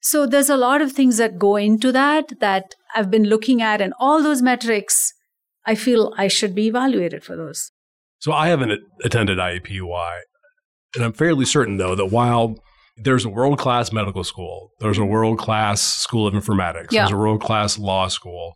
so 0.00 0.26
there's 0.26 0.50
a 0.50 0.56
lot 0.56 0.82
of 0.82 0.92
things 0.92 1.18
that 1.18 1.38
go 1.38 1.56
into 1.56 1.92
that 1.92 2.40
that 2.40 2.74
I've 2.94 3.10
been 3.10 3.24
looking 3.24 3.62
at, 3.62 3.80
and 3.80 3.94
all 3.98 4.22
those 4.22 4.42
metrics, 4.42 5.12
I 5.64 5.74
feel 5.74 6.12
I 6.18 6.28
should 6.28 6.54
be 6.54 6.66
evaluated 6.66 7.22
for 7.24 7.36
those. 7.36 7.70
So 8.24 8.32
I 8.32 8.48
haven't 8.48 8.72
attended 9.04 9.36
IUPUI, 9.36 10.20
and 10.94 11.04
I'm 11.04 11.12
fairly 11.12 11.44
certain 11.44 11.76
though 11.76 11.94
that 11.94 12.06
while 12.06 12.56
there's 12.96 13.26
a 13.26 13.28
world 13.28 13.58
class 13.58 13.92
medical 13.92 14.24
school, 14.24 14.70
there's 14.80 14.96
a 14.96 15.04
world 15.04 15.36
class 15.36 15.82
school 15.82 16.26
of 16.26 16.32
informatics, 16.32 16.90
Yeah. 16.90 17.02
there's 17.02 17.12
a 17.12 17.18
world 17.18 17.42
class 17.42 17.78
law 17.78 18.08
school, 18.08 18.54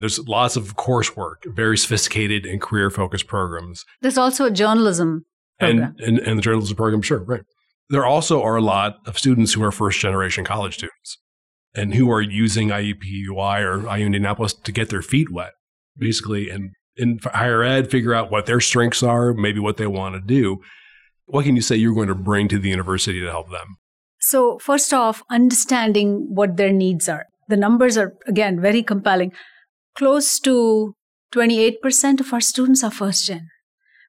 there's 0.00 0.18
lots 0.20 0.56
of 0.56 0.76
coursework, 0.76 1.34
very 1.54 1.76
sophisticated 1.76 2.46
and 2.46 2.62
career 2.62 2.88
focused 2.88 3.26
programs, 3.26 3.84
There's 4.00 4.16
also 4.16 4.46
a 4.46 4.50
journalism 4.50 5.26
program. 5.60 5.94
and, 5.98 6.00
and 6.00 6.18
and 6.26 6.38
the 6.38 6.42
journalism 6.42 6.74
program, 6.74 7.02
sure, 7.02 7.22
right. 7.24 7.42
There 7.90 8.06
also 8.06 8.42
are 8.42 8.56
a 8.56 8.62
lot 8.62 8.96
of 9.06 9.18
students 9.18 9.52
who 9.52 9.62
are 9.64 9.70
first 9.70 10.00
generation 10.00 10.46
college 10.46 10.76
students 10.76 11.18
and 11.74 11.92
who 11.92 12.10
are 12.10 12.22
using 12.22 12.68
IUPUI 12.70 13.60
or 13.60 13.86
IU 13.98 14.06
Indianapolis 14.06 14.54
to 14.54 14.72
get 14.72 14.88
their 14.88 15.02
feet 15.02 15.30
wet, 15.30 15.52
basically, 15.98 16.48
and 16.48 16.70
in 16.96 17.18
higher 17.24 17.62
ed, 17.62 17.90
figure 17.90 18.14
out 18.14 18.30
what 18.30 18.46
their 18.46 18.60
strengths 18.60 19.02
are, 19.02 19.34
maybe 19.34 19.60
what 19.60 19.76
they 19.76 19.86
want 19.86 20.14
to 20.14 20.20
do. 20.20 20.60
What 21.26 21.44
can 21.44 21.56
you 21.56 21.62
say 21.62 21.76
you're 21.76 21.94
going 21.94 22.08
to 22.08 22.14
bring 22.14 22.48
to 22.48 22.58
the 22.58 22.68
university 22.68 23.20
to 23.20 23.30
help 23.30 23.50
them? 23.50 23.76
So, 24.20 24.58
first 24.58 24.92
off, 24.94 25.22
understanding 25.30 26.28
what 26.30 26.56
their 26.56 26.72
needs 26.72 27.08
are. 27.08 27.26
The 27.48 27.56
numbers 27.56 27.98
are, 27.98 28.14
again, 28.26 28.60
very 28.60 28.82
compelling. 28.82 29.32
Close 29.96 30.38
to 30.40 30.94
28% 31.34 32.20
of 32.20 32.32
our 32.32 32.40
students 32.40 32.82
are 32.82 32.90
first 32.90 33.26
gen, 33.26 33.48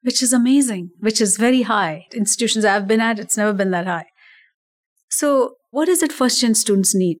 which 0.02 0.22
is 0.22 0.32
amazing, 0.32 0.90
which 1.00 1.20
is 1.20 1.36
very 1.36 1.62
high. 1.62 2.06
Institutions 2.14 2.64
I've 2.64 2.88
been 2.88 3.00
at, 3.00 3.18
it's 3.18 3.36
never 3.36 3.52
been 3.52 3.72
that 3.72 3.86
high. 3.86 4.06
So, 5.10 5.56
what 5.70 5.88
is 5.88 6.02
it 6.02 6.12
first 6.12 6.40
gen 6.40 6.54
students 6.54 6.94
need? 6.94 7.18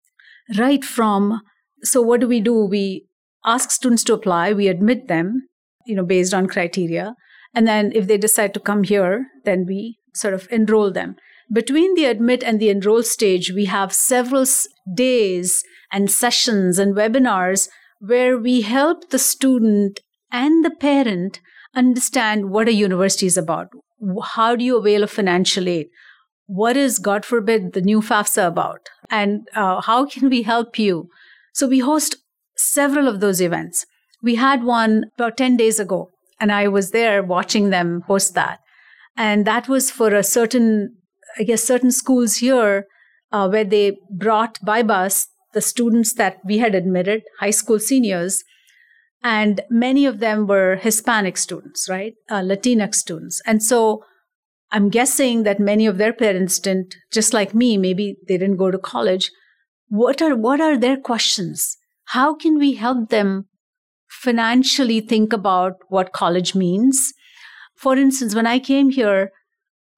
Right 0.56 0.84
from, 0.84 1.42
so 1.82 2.00
what 2.00 2.20
do 2.20 2.28
we 2.28 2.40
do? 2.40 2.64
We 2.64 3.06
ask 3.44 3.70
students 3.70 4.04
to 4.04 4.14
apply, 4.14 4.52
we 4.52 4.68
admit 4.68 5.08
them, 5.08 5.48
you 5.86 5.94
know, 5.94 6.04
based 6.04 6.34
on 6.34 6.46
criteria. 6.46 7.14
And 7.54 7.66
then 7.66 7.92
if 7.94 8.06
they 8.06 8.18
decide 8.18 8.52
to 8.54 8.60
come 8.60 8.82
here, 8.82 9.26
then 9.44 9.64
we 9.66 9.98
sort 10.14 10.34
of 10.34 10.46
enroll 10.50 10.90
them. 10.92 11.16
Between 11.52 11.94
the 11.94 12.06
admit 12.06 12.42
and 12.42 12.60
the 12.60 12.70
enroll 12.70 13.02
stage, 13.02 13.52
we 13.52 13.66
have 13.66 13.92
several 13.92 14.44
days 14.94 15.62
and 15.92 16.10
sessions 16.10 16.78
and 16.78 16.94
webinars 16.94 17.68
where 18.00 18.36
we 18.36 18.62
help 18.62 19.10
the 19.10 19.18
student 19.18 20.00
and 20.32 20.64
the 20.64 20.70
parent 20.70 21.40
understand 21.74 22.50
what 22.50 22.68
a 22.68 22.72
university 22.72 23.26
is 23.26 23.36
about. 23.36 23.68
How 24.34 24.56
do 24.56 24.64
you 24.64 24.76
avail 24.76 25.04
of 25.04 25.10
financial 25.10 25.68
aid? 25.68 25.86
What 26.46 26.76
is, 26.76 26.98
God 26.98 27.24
forbid, 27.24 27.72
the 27.72 27.80
new 27.80 28.00
FAFSA 28.00 28.46
about? 28.46 28.88
And 29.10 29.48
uh, 29.54 29.80
how 29.80 30.06
can 30.06 30.28
we 30.28 30.42
help 30.42 30.78
you? 30.78 31.08
So 31.54 31.66
we 31.66 31.78
host 31.78 32.16
several 32.56 33.08
of 33.08 33.20
those 33.20 33.40
events. 33.40 33.86
We 34.22 34.36
had 34.36 34.64
one 34.64 35.04
about 35.16 35.36
10 35.36 35.56
days 35.56 35.78
ago, 35.78 36.10
and 36.40 36.50
I 36.50 36.68
was 36.68 36.90
there 36.90 37.22
watching 37.22 37.70
them 37.70 38.02
host 38.06 38.34
that. 38.34 38.60
And 39.16 39.46
that 39.46 39.68
was 39.68 39.90
for 39.90 40.14
a 40.14 40.22
certain, 40.22 40.96
I 41.38 41.42
guess, 41.42 41.64
certain 41.64 41.90
schools 41.90 42.36
here 42.36 42.86
uh, 43.32 43.48
where 43.48 43.64
they 43.64 43.98
brought 44.10 44.58
by 44.64 44.82
bus 44.82 45.28
the 45.52 45.60
students 45.60 46.12
that 46.14 46.38
we 46.44 46.58
had 46.58 46.74
admitted, 46.74 47.22
high 47.40 47.50
school 47.50 47.78
seniors, 47.78 48.44
and 49.22 49.62
many 49.70 50.06
of 50.06 50.20
them 50.20 50.46
were 50.46 50.76
Hispanic 50.76 51.36
students, 51.36 51.88
right? 51.88 52.14
Uh, 52.28 52.42
Latinx 52.42 52.94
students. 52.94 53.40
And 53.46 53.62
so 53.62 54.04
I'm 54.70 54.88
guessing 54.88 55.42
that 55.44 55.58
many 55.58 55.86
of 55.86 55.98
their 55.98 56.12
parents 56.12 56.58
didn't, 56.58 56.94
just 57.12 57.32
like 57.32 57.54
me, 57.54 57.76
maybe 57.76 58.16
they 58.28 58.36
didn't 58.36 58.56
go 58.58 58.70
to 58.70 58.78
college. 58.78 59.30
What 59.88 60.20
are, 60.20 60.36
what 60.36 60.60
are 60.60 60.76
their 60.76 60.96
questions? 60.96 61.76
How 62.10 62.34
can 62.34 62.58
we 62.58 62.74
help 62.74 63.08
them 63.08 63.46
financially 64.26 65.00
think 65.00 65.32
about 65.32 65.74
what 65.88 66.12
college 66.12 66.54
means? 66.56 67.12
For 67.76 67.96
instance, 67.96 68.34
when 68.34 68.46
I 68.46 68.58
came 68.58 68.90
here, 68.90 69.30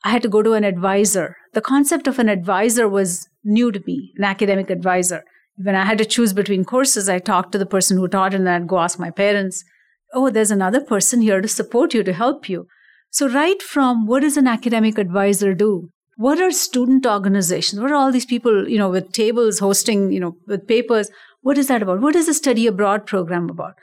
I 0.04 0.10
had 0.10 0.22
to 0.22 0.28
go 0.28 0.42
to 0.42 0.52
an 0.52 0.64
advisor. 0.64 1.36
The 1.54 1.62
concept 1.62 2.06
of 2.06 2.18
an 2.18 2.28
advisor 2.28 2.88
was 2.88 3.26
new 3.42 3.72
to 3.72 3.82
me, 3.86 4.12
an 4.16 4.24
academic 4.24 4.68
advisor. 4.70 5.24
When 5.56 5.74
I 5.74 5.84
had 5.86 5.98
to 5.98 6.04
choose 6.04 6.34
between 6.34 6.64
courses, 6.64 7.08
I 7.08 7.18
talked 7.18 7.52
to 7.52 7.58
the 7.58 7.72
person 7.74 7.96
who 7.96 8.06
taught 8.06 8.34
and 8.34 8.46
then 8.46 8.62
I'd 8.62 8.68
go 8.68 8.78
ask 8.78 8.98
my 8.98 9.10
parents, 9.10 9.64
oh, 10.12 10.28
there's 10.30 10.50
another 10.50 10.80
person 10.80 11.22
here 11.22 11.40
to 11.40 11.48
support 11.48 11.94
you, 11.94 12.04
to 12.04 12.12
help 12.12 12.48
you. 12.48 12.66
So, 13.10 13.28
right 13.28 13.62
from 13.62 14.06
what 14.06 14.20
does 14.20 14.36
an 14.36 14.46
academic 14.46 14.98
advisor 14.98 15.54
do? 15.54 15.88
What 16.16 16.40
are 16.40 16.50
student 16.50 17.06
organizations? 17.06 17.80
What 17.80 17.90
are 17.90 18.00
all 18.02 18.12
these 18.12 18.26
people, 18.26 18.68
you 18.68 18.78
know, 18.78 18.90
with 18.90 19.12
tables 19.12 19.60
hosting, 19.60 20.12
you 20.12 20.20
know, 20.20 20.36
with 20.46 20.68
papers? 20.68 21.10
What 21.40 21.58
is 21.58 21.68
that 21.68 21.82
about? 21.82 22.02
What 22.02 22.16
is 22.16 22.28
a 22.28 22.34
study 22.34 22.66
abroad 22.66 23.06
program 23.06 23.48
about? 23.48 23.74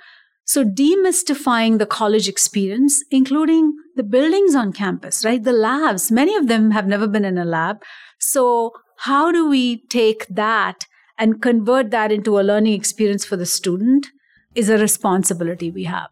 So, 0.45 0.63
demystifying 0.63 1.79
the 1.79 1.85
college 1.87 2.27
experience, 2.27 3.03
including 3.11 3.73
the 3.95 4.03
buildings 4.03 4.55
on 4.55 4.73
campus, 4.73 5.25
right? 5.25 5.43
The 5.43 5.53
labs, 5.53 6.11
many 6.11 6.35
of 6.35 6.47
them 6.47 6.71
have 6.71 6.87
never 6.87 7.07
been 7.07 7.25
in 7.25 7.37
a 7.37 7.45
lab. 7.45 7.81
So, 8.19 8.71
how 8.99 9.31
do 9.31 9.49
we 9.49 9.85
take 9.87 10.27
that 10.27 10.85
and 11.17 11.41
convert 11.41 11.91
that 11.91 12.11
into 12.11 12.39
a 12.39 12.41
learning 12.41 12.73
experience 12.73 13.25
for 13.25 13.37
the 13.37 13.45
student 13.45 14.07
is 14.53 14.69
a 14.69 14.77
responsibility 14.77 15.71
we 15.71 15.83
have. 15.85 16.07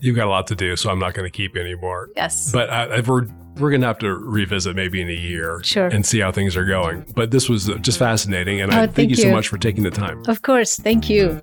You've 0.00 0.16
got 0.16 0.26
a 0.26 0.30
lot 0.30 0.46
to 0.48 0.54
do, 0.54 0.76
so 0.76 0.90
I'm 0.90 0.98
not 0.98 1.14
going 1.14 1.30
to 1.30 1.36
keep 1.36 1.56
any 1.56 1.74
more. 1.74 2.08
Yes. 2.16 2.52
But 2.52 2.70
uh, 2.70 3.02
we're 3.06 3.26
we're 3.58 3.70
going 3.70 3.80
to 3.80 3.86
have 3.88 3.98
to 3.98 4.14
revisit 4.14 4.76
maybe 4.76 5.00
in 5.00 5.08
a 5.08 5.12
year 5.12 5.60
Sure. 5.64 5.88
and 5.88 6.06
see 6.06 6.20
how 6.20 6.30
things 6.30 6.56
are 6.56 6.64
going. 6.64 7.04
But 7.16 7.32
this 7.32 7.48
was 7.48 7.66
just 7.80 7.98
fascinating, 7.98 8.60
and 8.60 8.72
Oh, 8.72 8.76
I 8.76 8.80
thank, 8.82 8.94
thank 8.94 9.10
you 9.10 9.16
so 9.16 9.30
much 9.32 9.48
for 9.48 9.58
taking 9.58 9.82
the 9.82 9.90
time. 9.90 10.22
of 10.28 10.42
course. 10.42 10.76
Thank 10.76 11.10
you. 11.10 11.40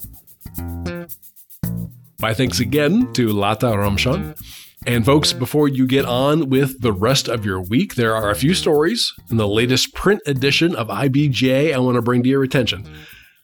My 2.26 2.34
thanks 2.34 2.60
again 2.60 3.14
to 3.14 3.28
Latha 3.28 3.76
Ramchand. 3.76 4.42
And 4.88 5.06
folks, 5.06 5.32
before 5.32 5.68
you 5.68 5.86
get 5.86 6.06
on 6.06 6.50
with 6.50 6.82
the 6.82 6.92
rest 6.92 7.28
of 7.28 7.46
your 7.46 7.62
week, 7.62 7.94
there 7.94 8.16
are 8.16 8.32
a 8.32 8.36
few 8.36 8.56
stories 8.56 9.14
in 9.30 9.38
the 9.38 9.48
latest 9.48 9.94
print 9.94 10.24
edition 10.26 10.76
of 10.76 10.88
IBJ 10.88 11.72
I 11.72 11.78
want 11.78 11.98
to 11.98 12.02
bring 12.02 12.24
to 12.24 12.30
your 12.30 12.42
attention. 12.42 12.92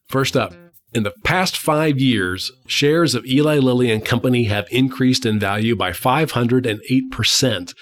First 0.07 0.35
up, 0.35 0.55
in 0.95 1.03
the 1.03 1.13
past 1.23 1.57
five 1.57 1.99
years, 1.99 2.51
shares 2.65 3.13
of 3.13 3.23
Eli 3.27 3.59
Lilly 3.59 3.91
and 3.91 4.03
Company 4.03 4.45
have 4.45 4.65
increased 4.71 5.27
in 5.27 5.39
value 5.39 5.75
by 5.75 5.91
508%. 5.91 7.73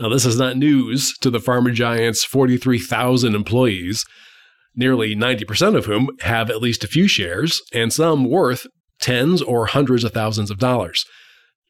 Now, 0.00 0.08
this 0.08 0.24
is 0.24 0.38
not 0.38 0.56
news 0.56 1.12
to 1.18 1.28
the 1.28 1.38
pharma 1.38 1.74
giant's 1.74 2.24
43,000 2.24 3.34
employees, 3.34 4.06
nearly 4.74 5.14
90% 5.14 5.76
of 5.76 5.84
whom 5.84 6.08
have 6.20 6.48
at 6.48 6.62
least 6.62 6.82
a 6.82 6.88
few 6.88 7.06
shares, 7.06 7.60
and 7.74 7.92
some 7.92 8.24
worth 8.24 8.66
tens 9.06 9.40
or 9.40 9.66
hundreds 9.66 10.02
of 10.02 10.12
thousands 10.12 10.50
of 10.50 10.58
dollars. 10.58 11.04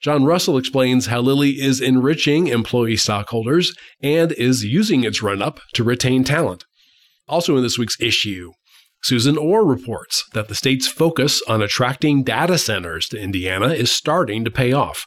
John 0.02 0.24
Russell 0.24 0.56
explains 0.56 1.06
how 1.06 1.20
Lilly 1.20 1.60
is 1.60 1.82
enriching 1.82 2.46
employee 2.46 2.96
stockholders 2.96 3.74
and 4.02 4.32
is 4.32 4.64
using 4.64 5.04
its 5.04 5.22
run 5.22 5.42
up 5.42 5.60
to 5.74 5.84
retain 5.84 6.24
talent. 6.24 6.64
Also, 7.28 7.56
in 7.56 7.62
this 7.62 7.78
week's 7.78 8.00
issue, 8.00 8.52
Susan 9.02 9.36
Orr 9.36 9.66
reports 9.66 10.24
that 10.32 10.48
the 10.48 10.54
state's 10.54 10.88
focus 10.88 11.42
on 11.46 11.60
attracting 11.60 12.24
data 12.24 12.56
centers 12.56 13.06
to 13.08 13.20
Indiana 13.20 13.68
is 13.68 13.92
starting 13.92 14.42
to 14.44 14.50
pay 14.50 14.72
off. 14.72 15.04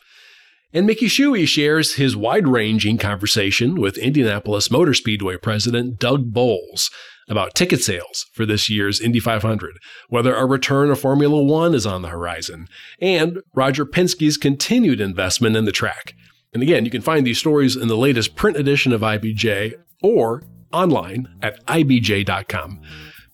And 0.71 0.85
Mickey 0.85 1.07
Shuey 1.07 1.47
shares 1.47 1.95
his 1.95 2.15
wide 2.15 2.47
ranging 2.47 2.99
conversation 2.99 3.81
with 3.81 3.97
Indianapolis 3.97 4.69
Motor 4.69 4.93
Speedway 4.93 5.37
president 5.37 5.99
Doug 5.99 6.31
Boles 6.31 6.91
about 7.29 7.55
ticket 7.55 7.81
sales 7.81 8.25
for 8.33 8.45
this 8.45 8.69
year's 8.69 8.99
Indy 8.99 9.19
500, 9.19 9.77
whether 10.09 10.35
a 10.35 10.45
return 10.45 10.89
of 10.89 10.99
Formula 10.99 11.41
One 11.41 11.73
is 11.73 11.85
on 11.85 12.01
the 12.01 12.09
horizon, 12.09 12.67
and 12.99 13.39
Roger 13.53 13.85
Penske's 13.85 14.37
continued 14.37 14.99
investment 14.99 15.55
in 15.55 15.65
the 15.65 15.71
track. 15.71 16.13
And 16.53 16.63
again, 16.63 16.83
you 16.83 16.91
can 16.91 17.01
find 17.01 17.25
these 17.25 17.37
stories 17.37 17.75
in 17.75 17.87
the 17.87 17.97
latest 17.97 18.35
print 18.35 18.57
edition 18.57 18.91
of 18.91 19.01
IBJ 19.01 19.75
or 20.01 20.43
online 20.73 21.27
at 21.41 21.63
ibj.com. 21.67 22.81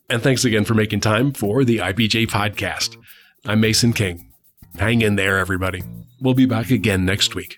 And 0.10 0.22
thanks 0.22 0.46
again 0.46 0.66
for 0.66 0.74
making 0.74 1.00
time 1.00 1.34
for 1.34 1.64
the 1.64 1.78
IBJ 1.78 2.28
podcast. 2.28 2.98
I'm 3.46 3.62
Mason 3.62 3.94
King. 3.94 4.32
Hang 4.78 5.02
in 5.02 5.16
there, 5.16 5.38
everybody. 5.38 5.84
We'll 6.20 6.34
be 6.34 6.46
back 6.46 6.70
again 6.70 7.06
next 7.06 7.36
week. 7.36 7.58